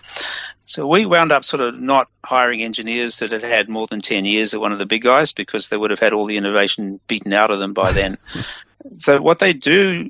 So 0.65 0.87
we 0.87 1.05
wound 1.05 1.31
up 1.31 1.45
sort 1.45 1.61
of 1.61 1.79
not 1.79 2.09
hiring 2.23 2.63
engineers 2.63 3.19
that 3.19 3.31
had 3.31 3.43
had 3.43 3.69
more 3.69 3.87
than 3.87 4.01
10 4.01 4.25
years 4.25 4.53
at 4.53 4.61
one 4.61 4.71
of 4.71 4.79
the 4.79 4.85
big 4.85 5.03
guys 5.03 5.31
because 5.31 5.69
they 5.69 5.77
would 5.77 5.91
have 5.91 5.99
had 5.99 6.13
all 6.13 6.25
the 6.25 6.37
innovation 6.37 6.99
beaten 7.07 7.33
out 7.33 7.51
of 7.51 7.59
them 7.59 7.73
by 7.73 7.91
then. 7.91 8.17
so 8.97 9.21
what 9.21 9.39
they 9.39 9.53
do 9.53 10.09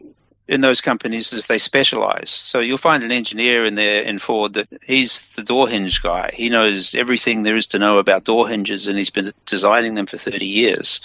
in 0.50 0.62
those 0.62 0.82
companies 0.82 1.32
is 1.32 1.46
they 1.46 1.60
specialize. 1.60 2.30
So 2.30 2.60
you'll 2.60 2.80
find 2.80 3.04
an 3.04 3.12
engineer 3.12 3.66
in 3.66 3.76
there 3.76 4.02
in 4.02 4.18
Ford 4.18 4.54
that 4.54 4.68
he's 4.84 5.36
the 5.36 5.44
door 5.44 5.70
hinge 5.70 6.02
guy. 6.02 6.32
He 6.34 6.50
knows 6.50 6.96
everything 6.96 7.44
there 7.44 7.56
is 7.56 7.68
to 7.68 7.80
know 7.80 8.00
about 8.00 8.24
door 8.24 8.50
hinges 8.50 8.88
and 8.88 8.98
he's 8.98 9.12
been 9.12 9.32
designing 9.46 9.94
them 9.94 10.08
for 10.08 10.18
30 10.18 10.46
years 10.46 11.02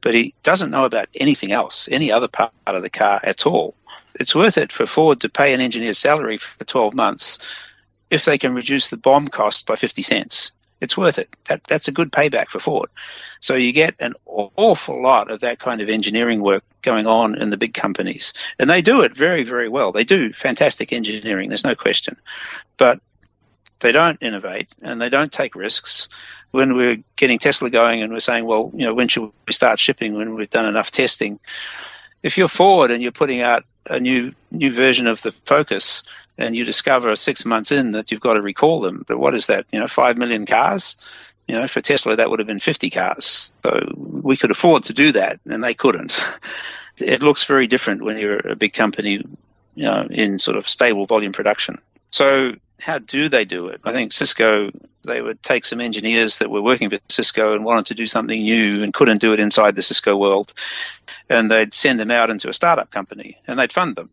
but 0.00 0.14
he 0.14 0.34
doesn't 0.42 0.70
know 0.70 0.84
about 0.84 1.08
anything 1.14 1.52
else, 1.52 1.88
any 1.90 2.10
other 2.10 2.28
part 2.28 2.52
of 2.66 2.82
the 2.82 2.90
car 2.90 3.20
at 3.22 3.46
all. 3.46 3.74
It's 4.14 4.34
worth 4.34 4.58
it 4.58 4.72
for 4.72 4.86
Ford 4.86 5.20
to 5.20 5.28
pay 5.28 5.54
an 5.54 5.60
engineer's 5.60 5.98
salary 5.98 6.38
for 6.38 6.64
12 6.64 6.94
months 6.94 7.38
if 8.10 8.24
they 8.24 8.38
can 8.38 8.54
reduce 8.54 8.88
the 8.88 8.96
BOM 8.96 9.28
cost 9.28 9.66
by 9.66 9.76
50 9.76 10.02
cents. 10.02 10.52
It's 10.80 10.96
worth 10.96 11.18
it. 11.18 11.28
That, 11.46 11.62
that's 11.64 11.88
a 11.88 11.92
good 11.92 12.10
payback 12.10 12.48
for 12.48 12.58
Ford. 12.58 12.88
So 13.40 13.54
you 13.54 13.72
get 13.72 13.94
an 14.00 14.14
awful 14.26 15.02
lot 15.02 15.30
of 15.30 15.40
that 15.40 15.58
kind 15.58 15.80
of 15.80 15.88
engineering 15.88 16.40
work 16.40 16.64
going 16.82 17.06
on 17.06 17.40
in 17.40 17.50
the 17.50 17.58
big 17.58 17.74
companies. 17.74 18.32
And 18.58 18.70
they 18.70 18.80
do 18.80 19.02
it 19.02 19.14
very, 19.14 19.44
very 19.44 19.68
well. 19.68 19.92
They 19.92 20.04
do 20.04 20.32
fantastic 20.32 20.92
engineering, 20.92 21.50
there's 21.50 21.64
no 21.64 21.74
question. 21.74 22.16
But 22.78 23.00
they 23.80 23.92
don't 23.92 24.18
innovate 24.22 24.68
and 24.82 25.00
they 25.00 25.08
don't 25.08 25.32
take 25.32 25.54
risks. 25.54 26.08
When 26.52 26.76
we're 26.76 26.98
getting 27.16 27.38
Tesla 27.38 27.70
going 27.70 28.02
and 28.02 28.12
we're 28.12 28.20
saying, 28.20 28.44
well, 28.44 28.70
you 28.74 28.84
know, 28.84 28.94
when 28.94 29.08
should 29.08 29.30
we 29.46 29.52
start 29.52 29.78
shipping 29.78 30.14
when 30.14 30.34
we've 30.34 30.50
done 30.50 30.66
enough 30.66 30.90
testing? 30.90 31.38
If 32.22 32.36
you're 32.36 32.48
Ford 32.48 32.90
and 32.90 33.02
you're 33.02 33.12
putting 33.12 33.40
out 33.40 33.64
a 33.86 33.98
new 33.98 34.32
new 34.50 34.72
version 34.72 35.06
of 35.06 35.22
the 35.22 35.32
Focus 35.46 36.02
and 36.38 36.56
you 36.56 36.64
discover 36.64 37.14
six 37.16 37.44
months 37.44 37.70
in 37.70 37.92
that 37.92 38.10
you've 38.10 38.20
got 38.20 38.34
to 38.34 38.42
recall 38.42 38.80
them, 38.80 39.04
but 39.06 39.18
what 39.18 39.34
is 39.34 39.46
that? 39.46 39.66
You 39.72 39.80
know, 39.80 39.86
five 39.86 40.16
million 40.16 40.46
cars. 40.46 40.96
You 41.48 41.56
know, 41.56 41.66
for 41.66 41.80
Tesla 41.80 42.14
that 42.14 42.30
would 42.30 42.38
have 42.38 42.46
been 42.46 42.60
50 42.60 42.90
cars. 42.90 43.50
So 43.64 43.92
we 43.96 44.36
could 44.36 44.52
afford 44.52 44.84
to 44.84 44.92
do 44.92 45.10
that, 45.12 45.40
and 45.46 45.64
they 45.64 45.74
couldn't. 45.74 46.20
it 46.98 47.22
looks 47.22 47.44
very 47.44 47.66
different 47.66 48.02
when 48.02 48.18
you're 48.18 48.38
a 48.38 48.54
big 48.54 48.72
company, 48.72 49.24
you 49.74 49.84
know, 49.84 50.06
in 50.10 50.38
sort 50.38 50.56
of 50.56 50.68
stable 50.68 51.06
volume 51.06 51.32
production. 51.32 51.78
So 52.12 52.54
how 52.82 52.98
do 52.98 53.28
they 53.28 53.44
do 53.44 53.68
it? 53.68 53.80
I 53.84 53.92
think 53.92 54.12
Cisco, 54.12 54.70
they 55.02 55.20
would 55.20 55.42
take 55.42 55.64
some 55.64 55.80
engineers 55.80 56.38
that 56.38 56.50
were 56.50 56.62
working 56.62 56.90
for 56.90 56.98
Cisco 57.08 57.54
and 57.54 57.64
wanted 57.64 57.86
to 57.86 57.94
do 57.94 58.06
something 58.06 58.42
new 58.42 58.82
and 58.82 58.94
couldn't 58.94 59.20
do 59.20 59.32
it 59.32 59.40
inside 59.40 59.76
the 59.76 59.82
Cisco 59.82 60.16
world, 60.16 60.52
and 61.28 61.50
they'd 61.50 61.74
send 61.74 62.00
them 62.00 62.10
out 62.10 62.30
into 62.30 62.48
a 62.48 62.54
startup 62.54 62.90
company 62.90 63.38
and 63.46 63.58
they'd 63.58 63.72
fund 63.72 63.96
them. 63.96 64.10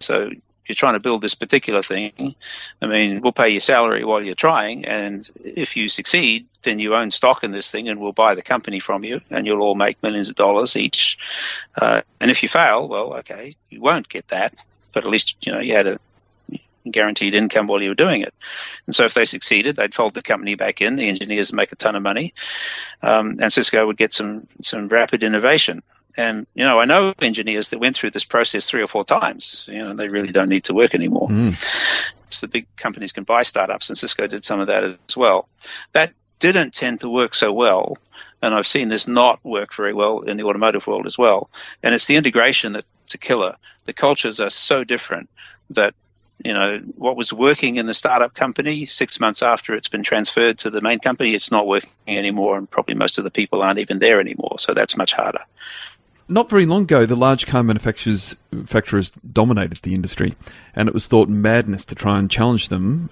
So 0.00 0.30
you're 0.66 0.74
trying 0.74 0.94
to 0.94 1.00
build 1.00 1.20
this 1.20 1.34
particular 1.34 1.82
thing. 1.82 2.34
I 2.80 2.86
mean, 2.86 3.20
we'll 3.20 3.32
pay 3.32 3.50
your 3.50 3.60
salary 3.60 4.04
while 4.04 4.24
you're 4.24 4.34
trying, 4.34 4.84
and 4.84 5.28
if 5.44 5.76
you 5.76 5.88
succeed, 5.88 6.46
then 6.62 6.78
you 6.78 6.94
own 6.94 7.10
stock 7.10 7.44
in 7.44 7.52
this 7.52 7.70
thing, 7.70 7.88
and 7.88 8.00
we'll 8.00 8.12
buy 8.12 8.34
the 8.34 8.42
company 8.42 8.80
from 8.80 9.04
you, 9.04 9.20
and 9.30 9.46
you'll 9.46 9.62
all 9.62 9.74
make 9.74 10.02
millions 10.02 10.28
of 10.28 10.36
dollars 10.36 10.76
each. 10.76 11.18
Uh, 11.76 12.00
and 12.20 12.30
if 12.30 12.42
you 12.42 12.48
fail, 12.48 12.88
well, 12.88 13.14
okay, 13.14 13.56
you 13.68 13.80
won't 13.80 14.08
get 14.08 14.28
that, 14.28 14.54
but 14.92 15.04
at 15.04 15.10
least 15.10 15.36
you 15.42 15.52
know 15.52 15.60
you 15.60 15.74
had 15.76 15.86
a 15.86 15.98
guaranteed 16.90 17.34
income 17.34 17.66
while 17.66 17.82
you 17.82 17.90
were 17.90 17.94
doing 17.94 18.20
it. 18.20 18.34
And 18.86 18.94
so 18.94 19.04
if 19.04 19.14
they 19.14 19.24
succeeded, 19.24 19.76
they'd 19.76 19.94
fold 19.94 20.14
the 20.14 20.22
company 20.22 20.54
back 20.54 20.80
in, 20.80 20.96
the 20.96 21.08
engineers 21.08 21.52
make 21.52 21.72
a 21.72 21.76
ton 21.76 21.96
of 21.96 22.02
money, 22.02 22.34
um, 23.02 23.38
and 23.40 23.52
Cisco 23.52 23.86
would 23.86 23.96
get 23.96 24.12
some 24.12 24.46
some 24.62 24.88
rapid 24.88 25.22
innovation. 25.22 25.82
And 26.16 26.46
you 26.54 26.64
know, 26.64 26.78
I 26.78 26.84
know 26.84 27.14
engineers 27.20 27.70
that 27.70 27.80
went 27.80 27.96
through 27.96 28.10
this 28.10 28.24
process 28.24 28.68
three 28.68 28.82
or 28.82 28.86
four 28.86 29.04
times. 29.04 29.64
You 29.68 29.78
know, 29.78 29.94
they 29.94 30.08
really 30.08 30.32
don't 30.32 30.48
need 30.48 30.64
to 30.64 30.74
work 30.74 30.94
anymore. 30.94 31.28
Mm. 31.28 31.56
So 32.30 32.46
the 32.46 32.50
big 32.50 32.66
companies 32.76 33.12
can 33.12 33.24
buy 33.24 33.42
startups, 33.42 33.88
and 33.88 33.98
Cisco 33.98 34.26
did 34.26 34.44
some 34.44 34.60
of 34.60 34.66
that 34.68 34.84
as 34.84 35.16
well. 35.16 35.48
That 35.92 36.12
didn't 36.38 36.74
tend 36.74 37.00
to 37.00 37.08
work 37.08 37.34
so 37.34 37.52
well, 37.52 37.96
and 38.42 38.54
I've 38.54 38.66
seen 38.66 38.88
this 38.88 39.08
not 39.08 39.44
work 39.44 39.74
very 39.74 39.94
well 39.94 40.20
in 40.20 40.36
the 40.36 40.44
automotive 40.44 40.86
world 40.86 41.06
as 41.06 41.16
well. 41.16 41.48
And 41.82 41.94
it's 41.94 42.06
the 42.06 42.16
integration 42.16 42.72
that's 42.72 43.14
a 43.14 43.18
killer. 43.18 43.56
The 43.86 43.92
cultures 43.92 44.40
are 44.40 44.50
so 44.50 44.84
different 44.84 45.28
that 45.70 45.94
you 46.44 46.52
know 46.52 46.78
what 46.96 47.16
was 47.16 47.32
working 47.32 47.76
in 47.76 47.86
the 47.86 47.94
startup 47.94 48.34
company 48.34 48.86
six 48.86 49.18
months 49.18 49.42
after 49.42 49.74
it's 49.74 49.88
been 49.88 50.02
transferred 50.02 50.58
to 50.58 50.70
the 50.70 50.80
main 50.80 50.98
company 50.98 51.34
it's 51.34 51.50
not 51.50 51.66
working 51.66 51.90
anymore 52.06 52.56
and 52.56 52.70
probably 52.70 52.94
most 52.94 53.18
of 53.18 53.24
the 53.24 53.30
people 53.30 53.62
aren't 53.62 53.78
even 53.78 53.98
there 53.98 54.20
anymore 54.20 54.56
so 54.58 54.74
that's 54.74 54.96
much 54.96 55.12
harder 55.12 55.40
not 56.26 56.48
very 56.48 56.64
long 56.64 56.84
ago, 56.84 57.04
the 57.04 57.16
large 57.16 57.46
car 57.46 57.62
manufacturers, 57.62 58.34
manufacturers 58.50 59.10
dominated 59.10 59.80
the 59.82 59.92
industry, 59.92 60.34
and 60.74 60.88
it 60.88 60.94
was 60.94 61.06
thought 61.06 61.28
madness 61.28 61.84
to 61.84 61.94
try 61.94 62.18
and 62.18 62.30
challenge 62.30 62.68
them. 62.68 63.10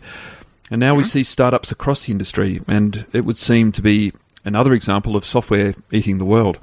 And 0.70 0.80
now 0.80 0.92
mm-hmm. 0.92 0.98
we 0.98 1.04
see 1.04 1.22
startups 1.22 1.70
across 1.70 2.06
the 2.06 2.12
industry, 2.12 2.62
and 2.66 3.04
it 3.12 3.26
would 3.26 3.36
seem 3.36 3.70
to 3.72 3.82
be 3.82 4.12
another 4.46 4.72
example 4.72 5.14
of 5.14 5.26
software 5.26 5.74
eating 5.90 6.16
the 6.16 6.24
world. 6.24 6.58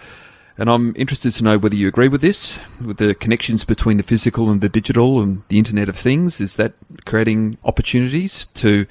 And 0.60 0.70
I'm 0.70 0.94
interested 0.98 1.32
to 1.36 1.44
know 1.46 1.58
whether 1.58 1.78
you 1.78 1.88
agree 1.88 2.10
with 2.10 2.20
this, 2.20 2.60
with 2.86 2.98
the 2.98 3.16
connections 3.16 3.64
between 3.64 3.96
the 3.96 4.04
physical 4.04 4.50
and 4.50 4.60
the 4.60 4.68
digital 4.68 5.22
and 5.22 5.42
the 5.48 5.58
Internet 5.58 5.88
of 5.88 5.98
Things. 5.98 6.42
Is 6.42 6.58
that 6.58 6.74
creating 7.06 7.58
opportunities 7.64 8.48
to 8.56 8.86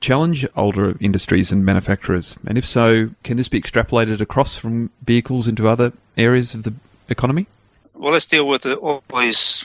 challenge 0.00 0.46
older 0.54 0.98
industries 1.00 1.50
and 1.50 1.64
manufacturers? 1.64 2.36
And 2.46 2.58
if 2.58 2.66
so, 2.66 3.08
can 3.24 3.38
this 3.38 3.48
be 3.48 3.58
extrapolated 3.58 4.20
across 4.20 4.58
from 4.58 4.90
vehicles 5.02 5.48
into 5.48 5.66
other 5.66 5.94
areas 6.18 6.54
of 6.54 6.64
the 6.64 6.74
economy? 7.08 7.46
Well, 7.94 8.12
let's 8.12 8.26
deal 8.26 8.46
with 8.46 8.64
the, 8.64 8.76
all 8.76 9.02
these 9.18 9.64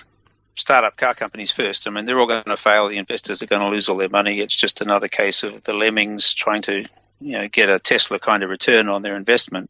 startup 0.55 0.95
car 0.95 1.13
companies 1.13 1.51
first. 1.51 1.85
I 1.85 1.89
mean, 1.89 2.05
they're 2.05 2.21
all 2.21 2.25
going 2.25 2.45
to 2.45 2.55
fail. 2.55 2.87
The 2.87 2.97
investors 2.97 3.43
are 3.43 3.47
going 3.47 3.67
to 3.67 3.67
lose 3.67 3.89
all 3.89 3.97
their 3.97 4.07
money. 4.07 4.39
It's 4.39 4.55
just 4.55 4.79
another 4.79 5.09
case 5.09 5.43
of 5.43 5.61
the 5.65 5.73
lemmings 5.73 6.33
trying 6.33 6.61
to, 6.61 6.85
you 7.23 7.37
know, 7.37 7.47
get 7.47 7.69
a 7.69 7.79
Tesla 7.79 8.19
kind 8.19 8.43
of 8.43 8.49
return 8.49 8.89
on 8.89 9.01
their 9.01 9.15
investment 9.15 9.69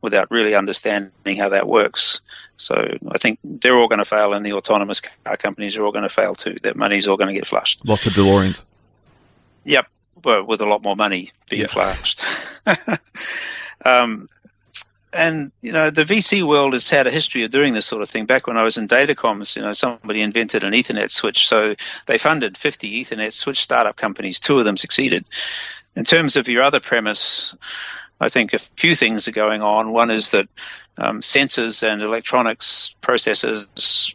without 0.00 0.30
really 0.30 0.54
understanding 0.54 1.36
how 1.36 1.48
that 1.48 1.66
works. 1.68 2.20
So 2.56 2.96
I 3.10 3.18
think 3.18 3.38
they're 3.42 3.76
all 3.76 3.88
going 3.88 3.98
to 3.98 4.04
fail, 4.04 4.32
and 4.32 4.44
the 4.44 4.52
autonomous 4.52 5.00
car 5.00 5.36
companies 5.36 5.76
are 5.76 5.84
all 5.84 5.92
going 5.92 6.02
to 6.02 6.08
fail 6.08 6.34
too. 6.34 6.56
Their 6.62 6.74
money's 6.74 7.06
all 7.06 7.16
going 7.16 7.28
to 7.28 7.34
get 7.34 7.46
flushed. 7.46 7.84
Lots 7.84 8.06
of 8.06 8.12
DeLoreans. 8.12 8.64
Yep, 9.64 9.86
but 10.20 10.46
with 10.46 10.60
a 10.60 10.66
lot 10.66 10.82
more 10.82 10.96
money 10.96 11.32
being 11.48 11.68
flushed. 11.68 12.22
um, 13.84 14.28
and 15.12 15.52
you 15.60 15.72
know 15.72 15.90
the 15.90 16.04
VC 16.04 16.46
world 16.46 16.72
has 16.72 16.88
had 16.88 17.06
a 17.06 17.10
history 17.10 17.44
of 17.44 17.50
doing 17.50 17.74
this 17.74 17.86
sort 17.86 18.02
of 18.02 18.08
thing. 18.08 18.26
Back 18.26 18.46
when 18.46 18.56
I 18.56 18.62
was 18.62 18.78
in 18.78 18.88
datacoms, 18.88 19.56
you 19.56 19.62
know 19.62 19.72
somebody 19.72 20.22
invented 20.22 20.64
an 20.64 20.72
Ethernet 20.72 21.10
switch, 21.10 21.46
so 21.46 21.74
they 22.06 22.18
funded 22.18 22.56
50 22.56 23.04
Ethernet 23.04 23.32
switch 23.32 23.62
startup 23.62 23.96
companies. 23.96 24.40
Two 24.40 24.58
of 24.58 24.64
them 24.64 24.76
succeeded. 24.76 25.24
In 25.96 26.04
terms 26.04 26.36
of 26.36 26.48
your 26.48 26.62
other 26.62 26.80
premise, 26.80 27.54
I 28.20 28.28
think 28.28 28.52
a 28.52 28.58
few 28.76 28.94
things 28.96 29.28
are 29.28 29.32
going 29.32 29.62
on. 29.62 29.92
One 29.92 30.10
is 30.10 30.30
that 30.30 30.48
um, 30.96 31.20
sensors 31.20 31.82
and 31.82 32.02
electronics 32.02 32.94
processors 33.02 34.14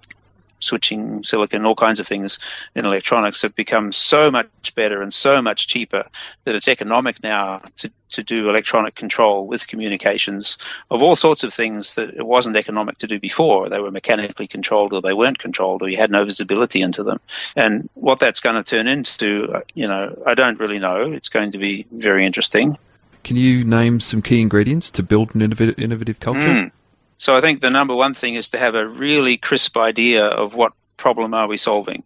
switching 0.60 1.24
silicon, 1.24 1.66
all 1.66 1.76
kinds 1.76 2.00
of 2.00 2.08
things 2.08 2.40
in 2.76 2.86
electronics 2.86 3.42
have 3.42 3.56
become 3.56 3.92
so 3.92 4.32
much 4.32 4.74
better 4.76 5.02
and 5.02 5.14
so 5.14 5.42
much 5.42 5.68
cheaper 5.68 6.06
that 6.46 6.56
it's 6.56 6.68
economic 6.68 7.22
now 7.24 7.62
to, 7.78 7.92
to 8.10 8.24
do 8.24 8.50
electronic 8.50 8.96
control 8.96 9.48
with 9.48 9.68
communications 9.68 10.58
of 10.90 11.02
all 11.02 11.16
sorts 11.16 11.44
of 11.44 11.54
things 11.54 11.96
that 11.96 12.10
it 12.10 12.26
wasn't 12.26 12.56
economic 12.58 12.98
to 12.98 13.08
do 13.08 13.20
before. 13.20 13.70
They 13.70 13.80
were 13.80 13.92
mechanically 13.92 14.48
controlled 14.48 14.94
or 14.94 15.02
they 15.02 15.14
weren't 15.14 15.40
controlled 15.40 15.82
or 15.82 15.90
you 15.90 15.98
had 15.98 16.12
no 16.12 16.26
visibility 16.26 16.82
into 16.82 17.04
them. 17.04 17.20
And 17.56 17.90
what 17.94 18.20
that's 18.20 18.40
going 18.40 18.56
to 18.56 18.64
turn 18.64 18.88
into, 18.88 19.52
uh, 19.54 19.62
you 19.74 19.88
know, 19.88 20.16
I 20.26 20.34
don't 20.34 20.60
really 20.60 20.80
know. 20.80 21.12
It's 21.12 21.30
going 21.30 21.52
to 21.52 21.58
be 21.58 21.86
very 21.92 22.26
interesting. 22.26 22.78
Can 23.24 23.36
you 23.36 23.66
name 23.66 24.00
some 24.00 24.22
key 24.22 24.40
ingredients 24.40 24.90
to 24.92 25.04
build 25.04 25.36
an 25.36 25.42
innovative 25.42 26.20
culture? 26.20 26.40
Mm. 26.40 26.72
So 27.18 27.36
I 27.36 27.42
think 27.42 27.62
the 27.62 27.70
number 27.70 27.96
one 27.96 28.14
thing 28.14 28.36
is 28.36 28.50
to 28.50 28.60
have 28.60 28.76
a 28.76 28.88
really 28.88 29.38
crisp 29.38 29.76
idea 29.78 30.26
of 30.26 30.54
what 30.54 30.74
problem 30.98 31.34
are 31.34 31.48
we 31.48 31.58
solving, 31.58 32.04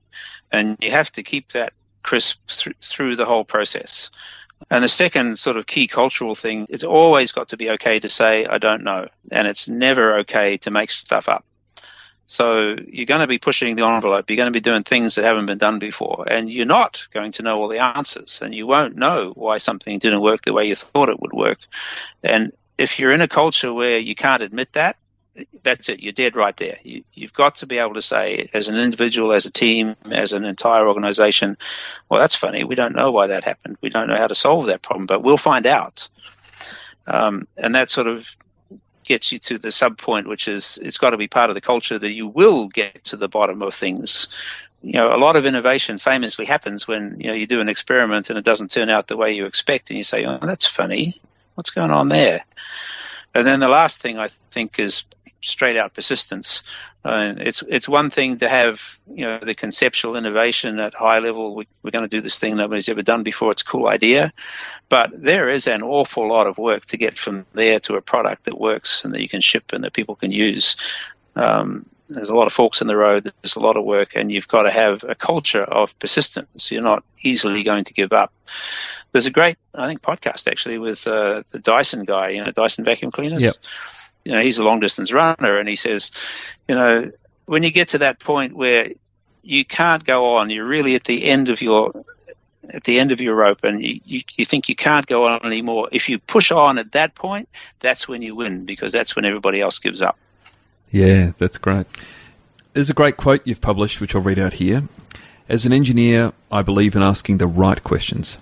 and 0.51 0.77
you 0.82 0.91
have 0.91 1.12
to 1.13 1.24
keep 1.24 1.50
that 1.50 1.74
crisp 2.03 2.39
th- 2.48 2.75
through 2.82 3.15
the 3.15 3.25
whole 3.25 3.46
process. 3.46 4.10
And 4.70 4.84
the 4.84 4.89
second 4.89 5.39
sort 5.39 5.58
of 5.58 5.65
key 5.65 5.88
cultural 5.88 6.36
thing 6.36 6.68
is 6.70 6.84
always 6.84 7.32
got 7.32 7.50
to 7.50 7.58
be 7.58 7.70
okay 7.72 8.00
to 8.00 8.10
say 8.10 8.46
I 8.46 8.58
don't 8.58 8.84
know, 8.84 9.08
and 9.32 9.48
it's 9.48 9.68
never 9.68 10.20
okay 10.20 10.58
to 10.58 10.72
make 10.72 10.91
stuff 10.91 11.27
up. 11.27 11.46
So 12.27 12.77
you're 12.88 13.06
going 13.06 13.20
to 13.20 13.27
be 13.27 13.39
pushing 13.39 13.75
the 13.75 13.86
envelope. 13.86 14.30
You're 14.30 14.38
going 14.38 14.53
to 14.53 14.58
be 14.58 14.62
doing 14.62 14.84
things 14.84 15.15
that 15.15 15.25
haven't 15.25 15.48
been 15.48 15.58
done 15.58 15.80
before, 15.80 16.24
and 16.27 16.50
you're 16.50 16.65
not 16.65 17.06
going 17.13 17.34
to 17.34 17.44
know 17.44 17.60
all 17.60 17.68
the 17.68 17.80
answers, 17.80 18.39
and 18.41 18.56
you 18.56 18.65
won't 18.65 18.96
know 18.96 19.34
why 19.36 19.58
something 19.58 20.00
didn't 20.00 20.22
work 20.22 20.44
the 20.44 20.53
way 20.53 20.65
you 20.65 20.75
thought 20.75 21.10
it 21.10 21.20
would 21.20 21.34
work. 21.34 21.60
And 22.24 22.53
if 22.77 23.00
you're 23.00 23.12
in 23.12 23.20
a 23.20 23.27
culture 23.27 23.74
where 23.74 24.00
you 24.00 24.15
can't 24.15 24.41
admit 24.41 24.72
that, 24.74 24.96
that's 25.63 25.89
it. 25.89 26.00
You're 26.01 26.11
dead 26.11 26.35
right 26.35 26.55
there. 26.57 26.77
You, 26.83 27.03
have 27.21 27.33
got 27.33 27.55
to 27.57 27.65
be 27.65 27.77
able 27.77 27.93
to 27.93 28.01
say, 28.01 28.50
as 28.53 28.67
an 28.67 28.75
individual, 28.75 29.31
as 29.31 29.45
a 29.45 29.51
team, 29.51 29.95
as 30.11 30.33
an 30.33 30.43
entire 30.43 30.88
organization, 30.88 31.57
well, 32.09 32.19
that's 32.19 32.35
funny. 32.35 32.63
We 32.63 32.75
don't 32.75 32.95
know 32.95 33.11
why 33.11 33.27
that 33.27 33.43
happened. 33.43 33.77
We 33.81 33.89
don't 33.89 34.07
know 34.07 34.17
how 34.17 34.27
to 34.27 34.35
solve 34.35 34.65
that 34.67 34.81
problem, 34.81 35.05
but 35.05 35.23
we'll 35.23 35.38
find 35.38 35.65
out. 35.65 36.07
Um, 37.07 37.47
and 37.57 37.75
that 37.75 37.89
sort 37.89 38.07
of 38.07 38.27
gets 39.03 39.31
you 39.31 39.39
to 39.39 39.57
the 39.57 39.71
sub 39.71 39.97
point, 39.97 40.27
which 40.27 40.47
is 40.47 40.77
it's 40.81 40.97
got 40.97 41.11
to 41.11 41.17
be 41.17 41.27
part 41.27 41.50
of 41.50 41.55
the 41.55 41.61
culture 41.61 41.97
that 41.97 42.11
you 42.11 42.27
will 42.27 42.67
get 42.67 43.03
to 43.05 43.17
the 43.17 43.29
bottom 43.29 43.61
of 43.61 43.73
things. 43.73 44.27
You 44.83 44.93
know, 44.93 45.15
a 45.15 45.17
lot 45.17 45.35
of 45.35 45.45
innovation 45.45 45.97
famously 45.97 46.45
happens 46.45 46.88
when 46.88 47.19
you 47.19 47.27
know 47.27 47.33
you 47.33 47.47
do 47.47 47.61
an 47.61 47.69
experiment 47.69 48.29
and 48.29 48.38
it 48.38 48.45
doesn't 48.45 48.71
turn 48.71 48.89
out 48.89 49.07
the 49.07 49.17
way 49.17 49.33
you 49.33 49.45
expect, 49.45 49.89
and 49.89 49.97
you 49.97 50.03
say, 50.03 50.25
"Oh, 50.25 50.39
that's 50.41 50.65
funny. 50.67 51.21
What's 51.55 51.71
going 51.71 51.91
on 51.91 52.09
there?" 52.09 52.45
And 53.33 53.45
then 53.45 53.59
the 53.59 53.69
last 53.69 54.01
thing 54.01 54.17
I 54.17 54.29
think 54.51 54.79
is 54.79 55.03
straight 55.41 55.75
out 55.75 55.93
persistence. 55.93 56.63
Uh, 57.03 57.33
it's 57.38 57.63
it's 57.67 57.89
one 57.89 58.12
thing 58.12 58.38
to 58.38 58.48
have 58.48 58.81
you 59.12 59.25
know 59.25 59.39
the 59.39 59.55
conceptual 59.55 60.15
innovation 60.15 60.79
at 60.79 60.93
high 60.93 61.19
level. 61.19 61.55
We, 61.55 61.67
are 61.83 61.91
going 61.91 62.03
to 62.03 62.07
do 62.07 62.21
this 62.21 62.38
thing 62.39 62.55
nobody's 62.55 62.89
ever 62.89 63.01
done 63.01 63.24
before. 63.24 63.51
It's 63.51 63.63
a 63.63 63.65
cool 63.65 63.88
idea, 63.88 64.31
but 64.89 65.10
there 65.13 65.50
is 65.50 65.67
an 65.67 65.81
awful 65.81 66.27
lot 66.27 66.48
of 66.48 66.57
work 66.57 66.86
to 66.88 66.98
get 66.98 67.17
from 67.17 67.45
there 67.53 67.79
to 67.81 67.95
a 67.95 68.01
product 68.01 68.45
that 68.45 68.60
works 68.60 69.03
and 69.03 69.13
that 69.13 69.21
you 69.21 69.29
can 69.29 69.41
ship 69.41 69.74
and 69.74 69.83
that 69.83 69.93
people 69.93 70.15
can 70.15 70.31
use. 70.31 70.77
Um, 71.36 71.86
there's 72.07 72.29
a 72.29 72.36
lot 72.36 72.48
of 72.48 72.53
forks 72.53 72.81
in 72.81 72.88
the 72.88 72.98
road. 72.98 73.31
There's 73.41 73.55
a 73.55 73.62
lot 73.62 73.77
of 73.77 73.86
work, 73.86 74.15
and 74.15 74.31
you've 74.31 74.48
got 74.48 74.63
to 74.63 74.71
have 74.71 75.03
a 75.07 75.15
culture 75.15 75.63
of 75.63 75.98
persistence. 75.98 76.69
You're 76.69 76.83
not 76.83 77.03
easily 77.21 77.63
going 77.63 77.86
to 77.86 77.93
give 77.93 78.12
up. 78.12 78.33
There's 79.13 79.25
a 79.25 79.31
great, 79.31 79.57
I 79.74 79.88
think, 79.88 80.01
podcast 80.01 80.48
actually 80.48 80.77
with 80.77 81.07
uh, 81.07 81.43
the 81.51 81.60
Dyson 81.60 82.03
guy. 82.03 82.29
You 82.29 82.43
know, 82.43 82.51
Dyson 82.51 82.86
vacuum 82.86 83.12
cleaners. 83.12 83.41
Yep 83.41 83.55
you 84.25 84.31
know, 84.31 84.41
he's 84.41 84.57
a 84.57 84.63
long 84.63 84.79
distance 84.79 85.11
runner, 85.11 85.57
and 85.57 85.67
he 85.67 85.75
says, 85.75 86.11
you 86.67 86.75
know, 86.75 87.11
when 87.45 87.63
you 87.63 87.71
get 87.71 87.89
to 87.89 87.99
that 87.99 88.19
point 88.19 88.55
where 88.55 88.89
you 89.43 89.65
can't 89.65 90.03
go 90.03 90.35
on, 90.37 90.49
you're 90.49 90.65
really 90.65 90.95
at 90.95 91.03
the 91.03 91.25
end 91.25 91.49
of 91.49 91.61
your 91.61 92.05
at 92.73 92.83
the 92.83 92.99
end 92.99 93.11
of 93.11 93.19
your 93.19 93.35
rope 93.35 93.63
and 93.63 93.83
you, 93.83 93.99
you, 94.05 94.21
you, 94.35 94.45
think 94.45 94.69
you 94.69 94.75
can't 94.75 95.05
go 95.07 95.25
on 95.25 95.43
anymore. 95.45 95.89
If 95.91 96.07
you 96.07 96.19
push 96.19 96.51
on 96.51 96.77
at 96.77 96.91
that 96.93 97.15
point, 97.15 97.49
that's 97.79 98.07
when 98.07 98.21
you 98.21 98.35
win 98.35 98.65
because 98.65 98.93
that's 98.93 99.15
when 99.15 99.25
everybody 99.25 99.59
else 99.59 99.79
gives 99.79 100.01
up. 100.01 100.17
Yeah, 100.91 101.31
that's 101.37 101.57
great. 101.57 101.87
There's 102.73 102.89
a 102.89 102.93
great 102.93 103.17
quote 103.17 103.41
you've 103.45 103.61
published, 103.61 103.99
which 103.99 104.15
I'll 104.15 104.21
read 104.21 104.39
out 104.39 104.53
here. 104.53 104.83
As 105.49 105.65
an 105.65 105.73
engineer, 105.73 106.33
I 106.51 106.61
believe 106.61 106.95
in 106.95 107.01
asking 107.01 107.39
the 107.39 107.47
right 107.47 107.83
questions. 107.83 108.37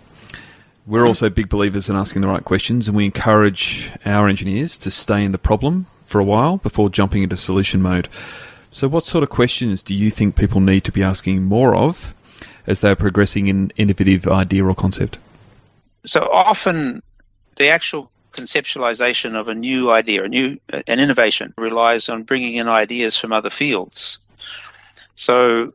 We're 0.89 1.05
also 1.05 1.29
big 1.29 1.49
believers 1.49 1.87
in 1.87 1.95
asking 1.95 2.23
the 2.23 2.27
right 2.27 2.43
questions, 2.43 2.87
and 2.87 2.97
we 2.97 3.05
encourage 3.05 3.91
our 4.05 4.27
engineers 4.27 4.75
to 4.79 4.89
stay 4.89 5.23
in 5.23 5.31
the 5.31 5.37
problem 5.37 5.85
for 6.03 6.19
a 6.19 6.23
while 6.23 6.57
before 6.57 6.89
jumping 6.89 7.21
into 7.21 7.37
solution 7.37 7.79
mode. 7.79 8.09
So, 8.71 8.87
what 8.87 9.05
sort 9.05 9.23
of 9.23 9.29
questions 9.29 9.83
do 9.83 9.93
you 9.93 10.09
think 10.09 10.35
people 10.35 10.61
need 10.61 10.83
to 10.85 10.91
be 10.91 11.03
asking 11.03 11.43
more 11.43 11.75
of 11.75 12.15
as 12.65 12.81
they're 12.81 12.95
progressing 12.95 13.45
in 13.45 13.71
innovative 13.77 14.27
idea 14.27 14.65
or 14.65 14.73
concept? 14.73 15.19
So 16.05 16.21
often, 16.21 17.03
the 17.57 17.67
actual 17.67 18.09
conceptualization 18.33 19.39
of 19.39 19.47
a 19.47 19.53
new 19.53 19.91
idea, 19.91 20.23
a 20.23 20.27
new 20.27 20.57
an 20.71 20.99
innovation, 20.99 21.53
relies 21.55 22.09
on 22.09 22.23
bringing 22.23 22.55
in 22.55 22.67
ideas 22.67 23.15
from 23.15 23.31
other 23.31 23.51
fields. 23.51 24.17
So 25.15 25.69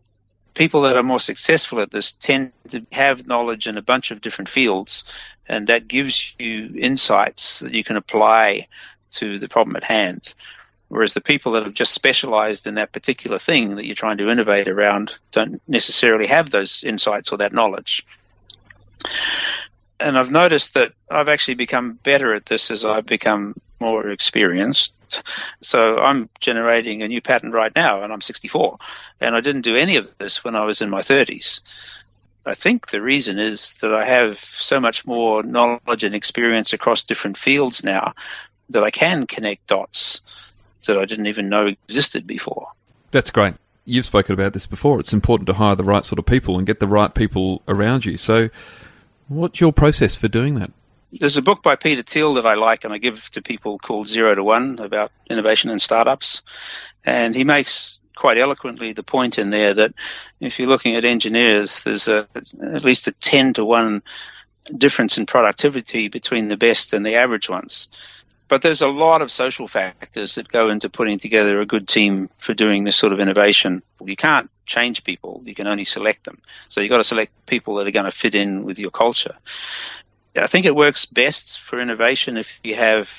people 0.54 0.82
that 0.82 0.96
are 0.96 1.02
more 1.02 1.20
successful 1.20 1.80
at 1.80 1.90
this 1.90 2.12
tend 2.12 2.52
to 2.68 2.86
have 2.92 3.26
knowledge 3.26 3.66
in 3.66 3.76
a 3.76 3.82
bunch 3.82 4.10
of 4.10 4.20
different 4.20 4.48
fields, 4.48 5.04
and 5.48 5.66
that 5.66 5.88
gives 5.88 6.34
you 6.38 6.74
insights 6.78 7.60
that 7.60 7.74
you 7.74 7.84
can 7.84 7.96
apply 7.96 8.66
to 9.12 9.38
the 9.38 9.48
problem 9.48 9.76
at 9.76 9.84
hand. 9.84 10.34
Whereas 10.88 11.14
the 11.14 11.20
people 11.20 11.52
that 11.52 11.64
have 11.64 11.74
just 11.74 11.92
specialized 11.92 12.66
in 12.66 12.74
that 12.76 12.92
particular 12.92 13.38
thing 13.38 13.76
that 13.76 13.86
you're 13.86 13.94
trying 13.94 14.18
to 14.18 14.30
innovate 14.30 14.68
around 14.68 15.12
don't 15.32 15.60
necessarily 15.66 16.26
have 16.26 16.50
those 16.50 16.84
insights 16.84 17.32
or 17.32 17.38
that 17.38 17.52
knowledge. 17.52 18.06
And 19.98 20.18
I've 20.18 20.30
noticed 20.30 20.74
that 20.74 20.92
I've 21.10 21.28
actually 21.28 21.54
become 21.54 21.94
better 22.02 22.34
at 22.34 22.46
this 22.46 22.70
as 22.70 22.84
I've 22.84 23.06
become 23.06 23.54
more 23.84 24.08
experienced. 24.08 24.92
So 25.60 25.98
I'm 25.98 26.28
generating 26.40 27.02
a 27.02 27.08
new 27.08 27.20
patent 27.20 27.54
right 27.54 27.74
now, 27.76 28.02
and 28.02 28.12
I'm 28.12 28.20
64. 28.20 28.78
And 29.20 29.36
I 29.36 29.40
didn't 29.40 29.62
do 29.62 29.76
any 29.76 29.96
of 29.96 30.08
this 30.18 30.42
when 30.42 30.56
I 30.56 30.64
was 30.64 30.80
in 30.80 30.90
my 30.90 31.02
30s. 31.02 31.60
I 32.46 32.54
think 32.54 32.88
the 32.88 33.00
reason 33.00 33.38
is 33.38 33.74
that 33.80 33.94
I 33.94 34.04
have 34.04 34.38
so 34.38 34.80
much 34.80 35.06
more 35.06 35.42
knowledge 35.42 36.04
and 36.04 36.14
experience 36.14 36.72
across 36.72 37.02
different 37.02 37.36
fields 37.36 37.82
now 37.84 38.12
that 38.70 38.82
I 38.82 38.90
can 38.90 39.26
connect 39.26 39.66
dots 39.66 40.20
that 40.86 40.98
I 40.98 41.04
didn't 41.04 41.26
even 41.26 41.48
know 41.48 41.66
existed 41.66 42.26
before. 42.26 42.68
That's 43.10 43.30
great. 43.30 43.54
You've 43.86 44.06
spoken 44.06 44.34
about 44.34 44.52
this 44.52 44.66
before. 44.66 45.00
It's 45.00 45.12
important 45.12 45.46
to 45.46 45.54
hire 45.54 45.74
the 45.74 45.84
right 45.84 46.04
sort 46.04 46.18
of 46.18 46.26
people 46.26 46.56
and 46.58 46.66
get 46.66 46.80
the 46.80 46.88
right 46.88 47.14
people 47.14 47.62
around 47.68 48.04
you. 48.04 48.16
So, 48.16 48.48
what's 49.28 49.60
your 49.60 49.72
process 49.72 50.14
for 50.14 50.28
doing 50.28 50.54
that? 50.56 50.70
There's 51.20 51.36
a 51.36 51.42
book 51.42 51.62
by 51.62 51.76
Peter 51.76 52.02
Thiel 52.02 52.34
that 52.34 52.46
I 52.46 52.54
like 52.54 52.84
and 52.84 52.92
I 52.92 52.98
give 52.98 53.30
to 53.30 53.42
people 53.42 53.78
called 53.78 54.08
Zero 54.08 54.34
to 54.34 54.42
One 54.42 54.78
about 54.80 55.12
innovation 55.30 55.70
and 55.70 55.80
startups. 55.80 56.42
And 57.04 57.34
he 57.34 57.44
makes 57.44 57.98
quite 58.16 58.38
eloquently 58.38 58.92
the 58.92 59.02
point 59.02 59.38
in 59.38 59.50
there 59.50 59.74
that 59.74 59.94
if 60.40 60.58
you're 60.58 60.68
looking 60.68 60.96
at 60.96 61.04
engineers, 61.04 61.82
there's 61.82 62.08
a, 62.08 62.26
at 62.34 62.84
least 62.84 63.06
a 63.06 63.12
10 63.12 63.54
to 63.54 63.64
1 63.64 64.02
difference 64.76 65.18
in 65.18 65.26
productivity 65.26 66.08
between 66.08 66.48
the 66.48 66.56
best 66.56 66.92
and 66.92 67.04
the 67.04 67.16
average 67.16 67.48
ones. 67.48 67.88
But 68.48 68.62
there's 68.62 68.82
a 68.82 68.88
lot 68.88 69.22
of 69.22 69.32
social 69.32 69.68
factors 69.68 70.34
that 70.34 70.48
go 70.48 70.68
into 70.68 70.90
putting 70.90 71.18
together 71.18 71.60
a 71.60 71.66
good 71.66 71.88
team 71.88 72.28
for 72.38 72.54
doing 72.54 72.84
this 72.84 72.96
sort 72.96 73.12
of 73.12 73.20
innovation. 73.20 73.82
You 74.04 74.16
can't 74.16 74.50
change 74.66 75.04
people, 75.04 75.42
you 75.44 75.54
can 75.54 75.66
only 75.66 75.84
select 75.84 76.24
them. 76.24 76.40
So 76.68 76.80
you've 76.80 76.90
got 76.90 76.98
to 76.98 77.04
select 77.04 77.32
people 77.46 77.76
that 77.76 77.86
are 77.86 77.92
going 77.92 78.04
to 78.04 78.10
fit 78.10 78.34
in 78.34 78.64
with 78.64 78.78
your 78.78 78.90
culture. 78.90 79.34
I 80.36 80.46
think 80.46 80.66
it 80.66 80.74
works 80.74 81.06
best 81.06 81.60
for 81.60 81.78
innovation 81.78 82.36
if 82.36 82.58
you 82.62 82.74
have 82.74 83.10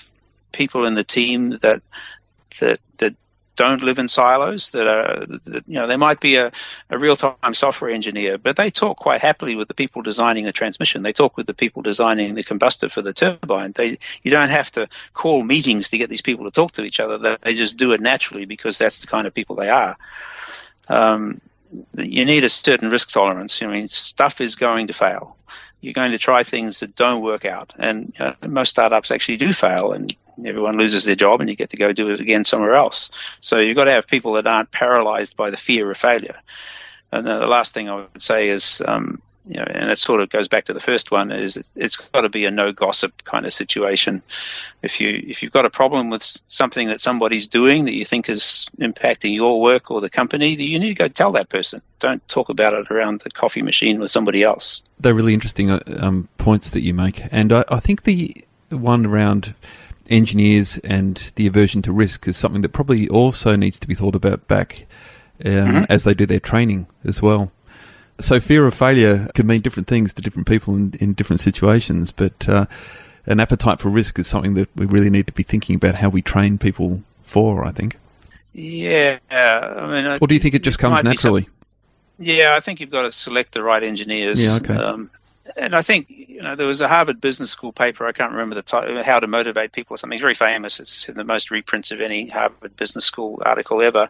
people 0.52 0.86
in 0.86 0.96
the 0.96 1.04
team 1.04 1.58
that 1.62 1.82
that 2.60 2.80
that 2.98 3.16
don't 3.56 3.84
live 3.84 4.00
in 4.00 4.08
silos 4.08 4.72
that 4.72 4.88
are 4.88 5.26
that, 5.46 5.64
you 5.68 5.76
know 5.76 5.88
they 5.88 5.96
might 5.96 6.20
be 6.20 6.36
a, 6.36 6.52
a 6.90 6.98
real-time 6.98 7.54
software 7.54 7.90
engineer 7.90 8.38
but 8.38 8.58
they 8.58 8.70
talk 8.70 8.98
quite 8.98 9.22
happily 9.22 9.56
with 9.56 9.68
the 9.68 9.74
people 9.74 10.02
designing 10.02 10.46
the 10.46 10.52
transmission. 10.52 11.04
They 11.04 11.14
talk 11.14 11.38
with 11.38 11.48
the 11.48 11.54
people 11.54 11.82
designing 11.82 12.36
the 12.36 12.44
combustor 12.44 12.92
for 12.92 13.02
the 13.02 13.14
turbine. 13.14 13.74
They 13.74 13.98
you 14.24 14.32
don't 14.32 14.50
have 14.50 14.72
to 14.74 14.88
call 15.14 15.44
meetings 15.44 15.90
to 15.90 15.98
get 15.98 16.10
these 16.10 16.22
people 16.22 16.46
to 16.46 16.52
talk 16.52 16.74
to 16.74 16.84
each 16.84 17.00
other. 17.00 17.38
They 17.42 17.56
just 17.56 17.78
do 17.78 17.94
it 17.94 18.02
naturally 18.02 18.46
because 18.46 18.78
that's 18.78 19.00
the 19.00 19.08
kind 19.08 19.26
of 19.26 19.34
people 19.34 19.56
they 19.56 19.70
are. 19.70 19.96
Um, 20.90 21.42
you 21.94 22.26
need 22.26 22.44
a 22.44 22.50
certain 22.50 22.90
risk 22.90 23.10
tolerance. 23.10 23.62
I 23.62 23.68
mean 23.68 23.88
stuff 23.88 24.42
is 24.42 24.56
going 24.56 24.88
to 24.88 24.94
fail 24.94 25.38
you're 25.82 25.94
going 25.94 26.12
to 26.12 26.18
try 26.18 26.44
things 26.44 26.80
that 26.80 26.96
don't 26.96 27.22
work 27.22 27.46
out 27.46 27.74
and 27.78 28.14
uh, 28.20 28.34
most 28.48 28.70
startups 28.70 29.12
actually 29.12 29.38
do 29.38 29.54
fail 29.54 29.92
and 29.92 30.16
everyone 30.46 30.78
loses 30.78 31.06
their 31.06 31.16
job 31.16 31.40
and 31.40 31.50
you 31.50 31.56
get 31.56 31.70
to 31.70 31.78
go 31.78 31.94
do 31.94 32.10
it 32.10 32.20
again 32.20 32.44
somewhere 32.44 32.76
else. 32.76 33.10
So 33.40 33.60
you've 33.60 33.76
got 33.76 33.86
to 33.86 33.92
have 33.92 34.08
people 34.08 34.34
that 34.34 34.48
aren't 34.48 34.72
paralyzed 34.72 35.38
by 35.38 35.50
the 35.50 35.58
fear 35.58 35.90
of 35.90 35.98
failure. 35.98 36.38
And 37.12 37.26
the 37.26 37.48
last 37.48 37.74
thing 37.74 37.90
I 37.90 37.96
would 37.96 38.22
say 38.22 38.50
is, 38.50 38.82
um, 38.86 39.22
you 39.48 39.58
know, 39.58 39.66
and 39.70 39.92
it 39.92 40.00
sort 40.00 40.22
of 40.22 40.30
goes 40.30 40.48
back 40.48 40.66
to 40.66 40.74
the 40.74 40.80
first 40.80 41.12
one 41.12 41.32
is 41.32 41.72
it's 41.76 41.98
got 41.98 42.22
to 42.22 42.30
be 42.30 42.46
a 42.46 42.52
no 42.52 42.72
gossip 42.72 43.24
kind 43.26 43.46
of 43.46 43.54
situation. 43.54 44.24
If 44.82 45.00
you 45.00 45.22
if 45.28 45.44
you've 45.44 45.52
got 45.52 45.66
a 45.66 45.70
problem 45.70 46.10
with 46.10 46.36
something 46.48 46.88
that 46.88 47.00
somebody's 47.00 47.48
doing 47.48 47.86
that 47.86 47.94
you 47.94 48.06
think 48.06 48.28
is 48.28 48.68
impacting 48.80 49.36
your 49.36 49.62
work 49.62 49.92
or 49.92 50.02
the 50.02 50.10
company, 50.10 50.56
you 50.56 50.80
need 50.80 50.90
to 50.90 50.96
go 50.96 51.08
tell 51.08 51.32
that 51.34 51.50
person. 51.50 51.82
Don't 52.00 52.28
talk 52.28 52.50
about 52.50 52.74
it 52.74 52.90
around 52.92 53.22
the 53.22 53.30
coffee 53.30 53.62
machine 53.62 54.00
with 54.00 54.10
somebody 54.10 54.42
else. 54.42 54.82
They're 55.00 55.14
really 55.14 55.34
interesting 55.34 55.72
uh, 55.72 55.80
um, 56.00 56.28
points 56.38 56.72
that 56.72 56.82
you 56.82 56.94
make, 56.94 57.22
and 57.32 57.54
I, 57.54 57.66
I 57.70 57.80
think 57.80 58.04
the 58.04 58.44
one 58.70 59.06
around 59.06 59.54
engineers 60.10 60.78
and 60.80 61.32
the 61.36 61.48
aversion 61.48 61.82
to 61.84 61.92
risk 61.92 62.28
is 62.28 62.38
something 62.38 62.62
that 62.62 62.70
probably 62.70 63.08
also 63.10 63.56
needs 63.56 63.80
to 63.80 63.88
be 63.88 63.96
thought 63.96 64.16
about 64.16 64.48
back 64.48 64.86
um, 65.44 65.52
mm-hmm. 65.52 65.84
as 65.90 66.04
they 66.04 66.14
do 66.14 66.26
their 66.26 66.40
training 66.40 66.88
as 67.04 67.22
well. 67.22 67.52
So 68.20 68.40
fear 68.40 68.66
of 68.66 68.74
failure 68.74 69.28
can 69.34 69.46
mean 69.46 69.62
different 69.62 69.88
things 69.88 70.14
to 70.14 70.22
different 70.22 70.48
people 70.48 70.76
in, 70.76 70.94
in 71.00 71.14
different 71.14 71.42
situations, 71.42 72.12
but 72.12 72.48
uh, 72.48 72.66
an 73.26 73.40
appetite 73.40 73.80
for 73.80 73.90
risk 73.90 74.18
is 74.20 74.28
something 74.28 74.54
that 74.54 74.70
we 74.76 74.86
really 74.86 75.10
need 75.10 75.28
to 75.28 75.34
be 75.34 75.44
thinking 75.44 75.76
about 75.76 75.96
how 75.96 76.10
we 76.10 76.22
train 76.22 76.58
people 76.58 77.04
for. 77.22 77.66
I 77.66 77.72
think. 77.72 77.98
Yeah, 78.54 79.20
I 79.30 79.88
mean, 79.88 80.18
or 80.22 80.28
do 80.28 80.34
you 80.34 80.40
think 80.40 80.56
it 80.56 80.64
just 80.64 80.80
comes 80.80 81.04
naturally? 81.04 81.44
Some, 81.44 81.52
yeah, 82.20 82.56
I 82.56 82.62
think 82.62 82.80
you've 82.80 82.92
got 82.92 83.02
to 83.02 83.12
select 83.12 83.54
the 83.54 83.62
right 83.62 83.84
engineers. 83.84 84.42
Yeah, 84.42 84.56
okay. 84.56 84.76
Um, 84.76 85.10
and 85.58 85.76
I 85.76 85.82
think 85.82 86.08
you 86.10 86.42
know 86.42 86.56
there 86.56 86.68
was 86.68 86.82
a 86.82 86.88
Harvard 86.88 87.22
Business 87.22 87.52
School 87.52 87.72
paper. 87.72 88.06
I 88.06 88.12
can't 88.12 88.32
remember 88.32 88.56
the 88.56 88.62
title. 88.62 89.04
How 89.04 89.20
to 89.20 89.28
motivate 89.28 89.72
people 89.72 89.94
or 89.94 89.98
something 89.98 90.20
very 90.20 90.34
famous. 90.34 90.80
It's 90.80 91.08
in 91.08 91.16
the 91.16 91.24
most 91.24 91.52
reprints 91.52 91.92
of 91.92 92.02
any 92.02 92.30
Harvard 92.30 92.76
Business 92.76 93.06
School 93.06 93.42
article 93.46 93.82
ever. 93.82 94.10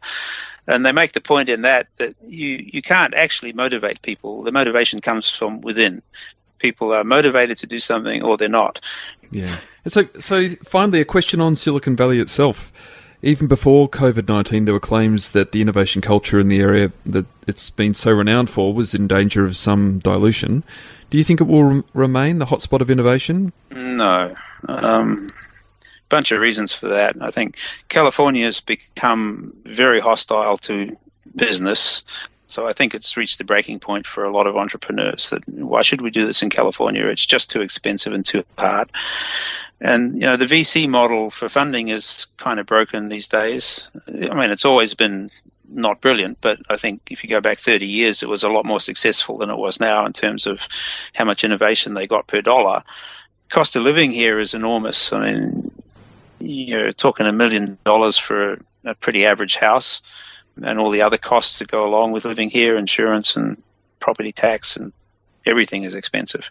And 0.68 0.86
they 0.86 0.92
make 0.92 1.14
the 1.14 1.22
point 1.22 1.50
in 1.50 1.62
that 1.62 1.88
that 1.98 2.16
you 2.26 2.64
you 2.72 2.82
can't 2.82 3.14
actually 3.14 3.54
motivate 3.54 4.02
people. 4.02 4.44
The 4.44 4.52
motivation 4.52 5.02
comes 5.02 5.30
from 5.30 5.62
within. 5.62 6.02
People 6.60 6.94
are 6.94 7.04
motivated 7.04 7.58
to 7.60 7.68
do 7.68 7.80
something 7.80 8.24
or 8.24 8.38
they're 8.38 8.50
not. 8.50 8.80
Yeah. 9.32 9.58
So 9.88 10.08
so 10.20 10.48
finally, 10.64 11.02
a 11.02 11.06
question 11.06 11.42
on 11.42 11.56
Silicon 11.56 11.96
Valley 11.96 12.20
itself. 12.20 12.72
Even 13.22 13.48
before 13.48 13.90
COVID 13.90 14.28
19, 14.28 14.66
there 14.66 14.74
were 14.74 14.80
claims 14.80 15.32
that 15.32 15.52
the 15.52 15.62
innovation 15.62 16.02
culture 16.02 16.40
in 16.40 16.48
the 16.48 16.60
area 16.60 16.92
that 17.06 17.26
it's 17.48 17.70
been 17.70 17.94
so 17.94 18.12
renowned 18.12 18.50
for 18.50 18.74
was 18.74 18.94
in 18.94 19.08
danger 19.08 19.44
of 19.44 19.58
some 19.58 20.00
dilution. 20.00 20.64
Do 21.10 21.18
you 21.18 21.24
think 21.24 21.42
it 21.42 21.46
will 21.46 21.84
remain 21.94 22.40
the 22.40 22.46
hotspot 22.46 22.82
of 22.82 22.90
innovation? 22.90 23.54
No. 23.72 24.36
Um, 24.68 25.30
bunch 26.10 26.32
of 26.32 26.40
reasons 26.40 26.74
for 26.74 26.88
that. 26.90 27.16
I 27.22 27.32
think 27.32 27.58
California 27.90 28.46
has 28.46 28.60
become 28.60 29.54
very 29.66 30.00
hostile 30.00 30.58
to 30.60 30.96
business. 31.36 32.04
So 32.48 32.68
I 32.68 32.74
think 32.74 32.94
it's 32.94 33.18
reached 33.18 33.38
the 33.38 33.44
breaking 33.44 33.80
point 33.80 34.06
for 34.06 34.24
a 34.24 34.32
lot 34.32 34.48
of 34.48 34.56
entrepreneurs 34.56 35.30
that 35.32 35.48
why 35.50 35.82
should 35.82 36.02
we 36.02 36.12
do 36.12 36.26
this 36.26 36.44
in 36.44 36.50
California? 36.50 37.08
It's 37.08 37.26
just 37.26 37.50
too 37.50 37.62
expensive 37.62 38.14
and 38.14 38.26
too 38.26 38.44
hard. 38.58 38.92
And 39.82 40.16
you 40.16 40.28
know 40.28 40.38
the 40.38 40.46
VC 40.46 40.88
model 40.88 41.30
for 41.30 41.50
funding 41.50 41.90
is 41.90 42.28
kind 42.38 42.60
of 42.60 42.66
broken 42.66 43.10
these 43.10 43.28
days. 43.28 43.86
I 44.08 44.34
mean, 44.34 44.52
it's 44.52 44.66
always 44.66 44.94
been 44.94 45.32
not 45.68 46.02
brilliant, 46.02 46.40
but 46.42 46.60
I 46.70 46.78
think 46.78 47.02
if 47.10 47.24
you 47.24 47.30
go 47.30 47.42
back 47.42 47.60
30 47.60 47.86
years, 47.86 48.24
it 48.24 48.30
was 48.30 48.44
a 48.44 48.50
lot 48.50 48.66
more 48.66 48.80
successful 48.80 49.38
than 49.38 49.50
it 49.50 49.58
was 49.58 49.80
now 49.80 50.06
in 50.06 50.14
terms 50.14 50.46
of 50.46 50.60
how 51.14 51.26
much 51.26 51.44
innovation 51.44 51.94
they 51.94 52.08
got 52.08 52.28
per 52.28 52.42
dollar. 52.42 52.82
Cost 53.50 53.76
of 53.76 53.84
living 53.84 54.12
here 54.12 54.40
is 54.40 54.54
enormous. 54.54 55.12
I 55.12 55.26
mean, 55.26 55.72
you're 56.40 56.92
talking 56.92 57.26
a 57.26 57.32
million 57.32 57.78
dollars 57.86 58.18
for 58.18 58.60
a 58.86 58.96
pretty 58.96 59.26
average 59.26 59.56
house, 59.56 60.02
and 60.62 60.80
all 60.80 60.92
the 60.92 61.02
other 61.02 61.18
costs 61.18 61.60
that 61.60 61.68
go 61.68 61.86
along 61.86 62.12
with 62.12 62.26
living 62.26 62.50
here, 62.50 62.78
insurance 62.78 63.36
and 63.36 63.62
property 64.00 64.32
tax 64.32 64.78
and 64.78 64.94
everything 65.46 65.84
is 65.84 65.96
expensive. 65.96 66.46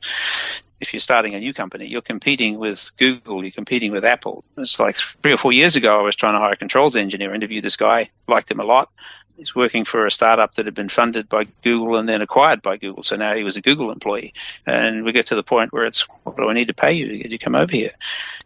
If 0.80 0.92
you're 0.92 1.00
starting 1.00 1.34
a 1.34 1.40
new 1.40 1.54
company, 1.54 1.86
you're 1.86 2.02
competing 2.02 2.58
with 2.58 2.90
Google, 2.98 3.42
you're 3.42 3.52
competing 3.52 3.92
with 3.92 4.04
Apple. 4.04 4.44
It's 4.58 4.78
like 4.78 4.96
three 5.22 5.32
or 5.32 5.36
four 5.36 5.52
years 5.52 5.76
ago, 5.76 5.98
I 5.98 6.02
was 6.02 6.16
trying 6.16 6.34
to 6.34 6.40
hire 6.40 6.52
a 6.52 6.56
controls 6.56 6.96
engineer, 6.96 7.34
interview 7.34 7.60
this 7.60 7.76
guy, 7.76 8.10
liked 8.28 8.50
him 8.50 8.60
a 8.60 8.64
lot, 8.64 8.90
He's 9.36 9.54
working 9.54 9.84
for 9.84 10.06
a 10.06 10.10
startup 10.10 10.54
that 10.54 10.66
had 10.66 10.74
been 10.74 10.88
funded 10.88 11.28
by 11.28 11.44
Google 11.62 11.96
and 11.96 12.08
then 12.08 12.22
acquired 12.22 12.62
by 12.62 12.76
Google. 12.76 13.02
So 13.02 13.16
now 13.16 13.34
he 13.34 13.42
was 13.42 13.56
a 13.56 13.60
Google 13.60 13.90
employee. 13.90 14.32
And 14.64 15.04
we 15.04 15.12
get 15.12 15.26
to 15.26 15.34
the 15.34 15.42
point 15.42 15.72
where 15.72 15.84
it's, 15.84 16.06
what 16.22 16.36
do 16.36 16.48
I 16.48 16.52
need 16.52 16.68
to 16.68 16.74
pay 16.74 16.92
you 16.92 17.08
to 17.08 17.18
get 17.18 17.30
you 17.32 17.38
come 17.38 17.56
over 17.56 17.72
here? 17.72 17.90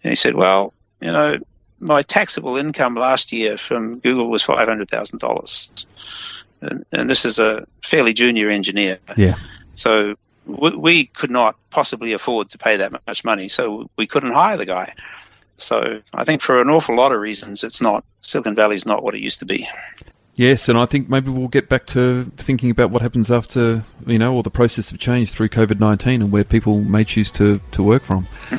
And 0.02 0.10
he 0.10 0.16
said, 0.16 0.34
well, 0.34 0.72
you 1.00 1.12
know, 1.12 1.36
my 1.80 2.02
taxable 2.02 2.56
income 2.56 2.94
last 2.94 3.32
year 3.32 3.58
from 3.58 3.98
Google 4.00 4.30
was 4.30 4.42
$500,000. 4.42 5.86
And, 6.60 6.84
and 6.92 7.10
this 7.10 7.24
is 7.24 7.38
a 7.38 7.66
fairly 7.84 8.12
junior 8.12 8.50
engineer. 8.50 8.98
Yeah. 9.16 9.36
So 9.74 10.16
we 10.46 11.06
could 11.06 11.30
not 11.30 11.56
possibly 11.70 12.12
afford 12.12 12.48
to 12.48 12.58
pay 12.58 12.76
that 12.76 12.92
much 13.06 13.24
money. 13.24 13.48
So 13.48 13.88
we 13.96 14.06
couldn't 14.06 14.32
hire 14.32 14.56
the 14.56 14.66
guy. 14.66 14.94
So 15.58 16.00
I 16.14 16.24
think 16.24 16.40
for 16.40 16.60
an 16.60 16.70
awful 16.70 16.96
lot 16.96 17.12
of 17.12 17.20
reasons, 17.20 17.62
it's 17.62 17.80
not 17.80 18.04
Silicon 18.22 18.54
Valley 18.54 18.76
is 18.76 18.86
not 18.86 19.02
what 19.02 19.14
it 19.14 19.20
used 19.20 19.40
to 19.40 19.44
be. 19.44 19.68
Yes, 20.36 20.68
and 20.68 20.78
I 20.78 20.86
think 20.86 21.08
maybe 21.08 21.30
we'll 21.30 21.48
get 21.48 21.68
back 21.68 21.86
to 21.86 22.30
thinking 22.36 22.70
about 22.70 22.90
what 22.90 23.02
happens 23.02 23.28
after 23.28 23.82
you 24.06 24.20
know 24.20 24.32
all 24.32 24.44
the 24.44 24.50
process 24.50 24.92
of 24.92 24.98
change 25.00 25.32
through 25.32 25.48
COVID 25.48 25.80
nineteen 25.80 26.22
and 26.22 26.30
where 26.30 26.44
people 26.44 26.80
may 26.82 27.02
choose 27.02 27.32
to 27.32 27.60
to 27.72 27.82
work 27.82 28.04
from. 28.04 28.24
Hmm. 28.48 28.56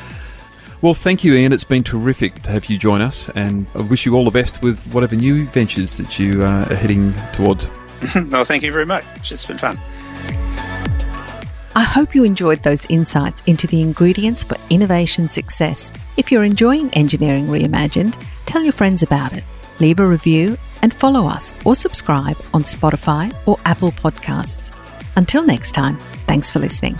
Well, 0.82 0.94
thank 0.94 1.24
you, 1.24 1.34
Ian. 1.34 1.52
It's 1.52 1.64
been 1.64 1.84
terrific 1.84 2.36
to 2.42 2.50
have 2.52 2.66
you 2.66 2.78
join 2.78 3.02
us, 3.02 3.28
and 3.30 3.66
I 3.74 3.82
wish 3.82 4.06
you 4.06 4.14
all 4.14 4.24
the 4.24 4.30
best 4.30 4.62
with 4.62 4.86
whatever 4.94 5.14
new 5.14 5.46
ventures 5.46 5.98
that 5.98 6.18
you 6.18 6.42
uh, 6.42 6.66
are 6.70 6.74
heading 6.74 7.12
towards. 7.34 7.68
no, 8.14 8.44
thank 8.44 8.62
you 8.62 8.72
very 8.72 8.86
much. 8.86 9.04
It's 9.30 9.44
been 9.44 9.58
fun. 9.58 9.78
I 11.76 11.82
hope 11.82 12.14
you 12.14 12.24
enjoyed 12.24 12.62
those 12.62 12.86
insights 12.86 13.42
into 13.46 13.66
the 13.66 13.80
ingredients 13.82 14.42
for 14.42 14.56
innovation 14.70 15.28
success. 15.28 15.92
If 16.16 16.32
you're 16.32 16.44
enjoying 16.44 16.90
Engineering 16.94 17.46
Reimagined, 17.46 18.20
tell 18.46 18.62
your 18.62 18.72
friends 18.72 19.02
about 19.02 19.34
it. 19.34 19.44
Leave 19.80 20.00
a 20.00 20.06
review 20.06 20.56
and 20.82 20.92
follow 20.92 21.26
us 21.26 21.54
or 21.64 21.74
subscribe 21.74 22.36
on 22.54 22.62
Spotify 22.62 23.32
or 23.46 23.58
Apple 23.66 23.92
Podcasts. 23.92 24.74
Until 25.16 25.44
next 25.44 25.72
time, 25.72 25.98
thanks 26.26 26.50
for 26.50 26.58
listening. 26.58 26.98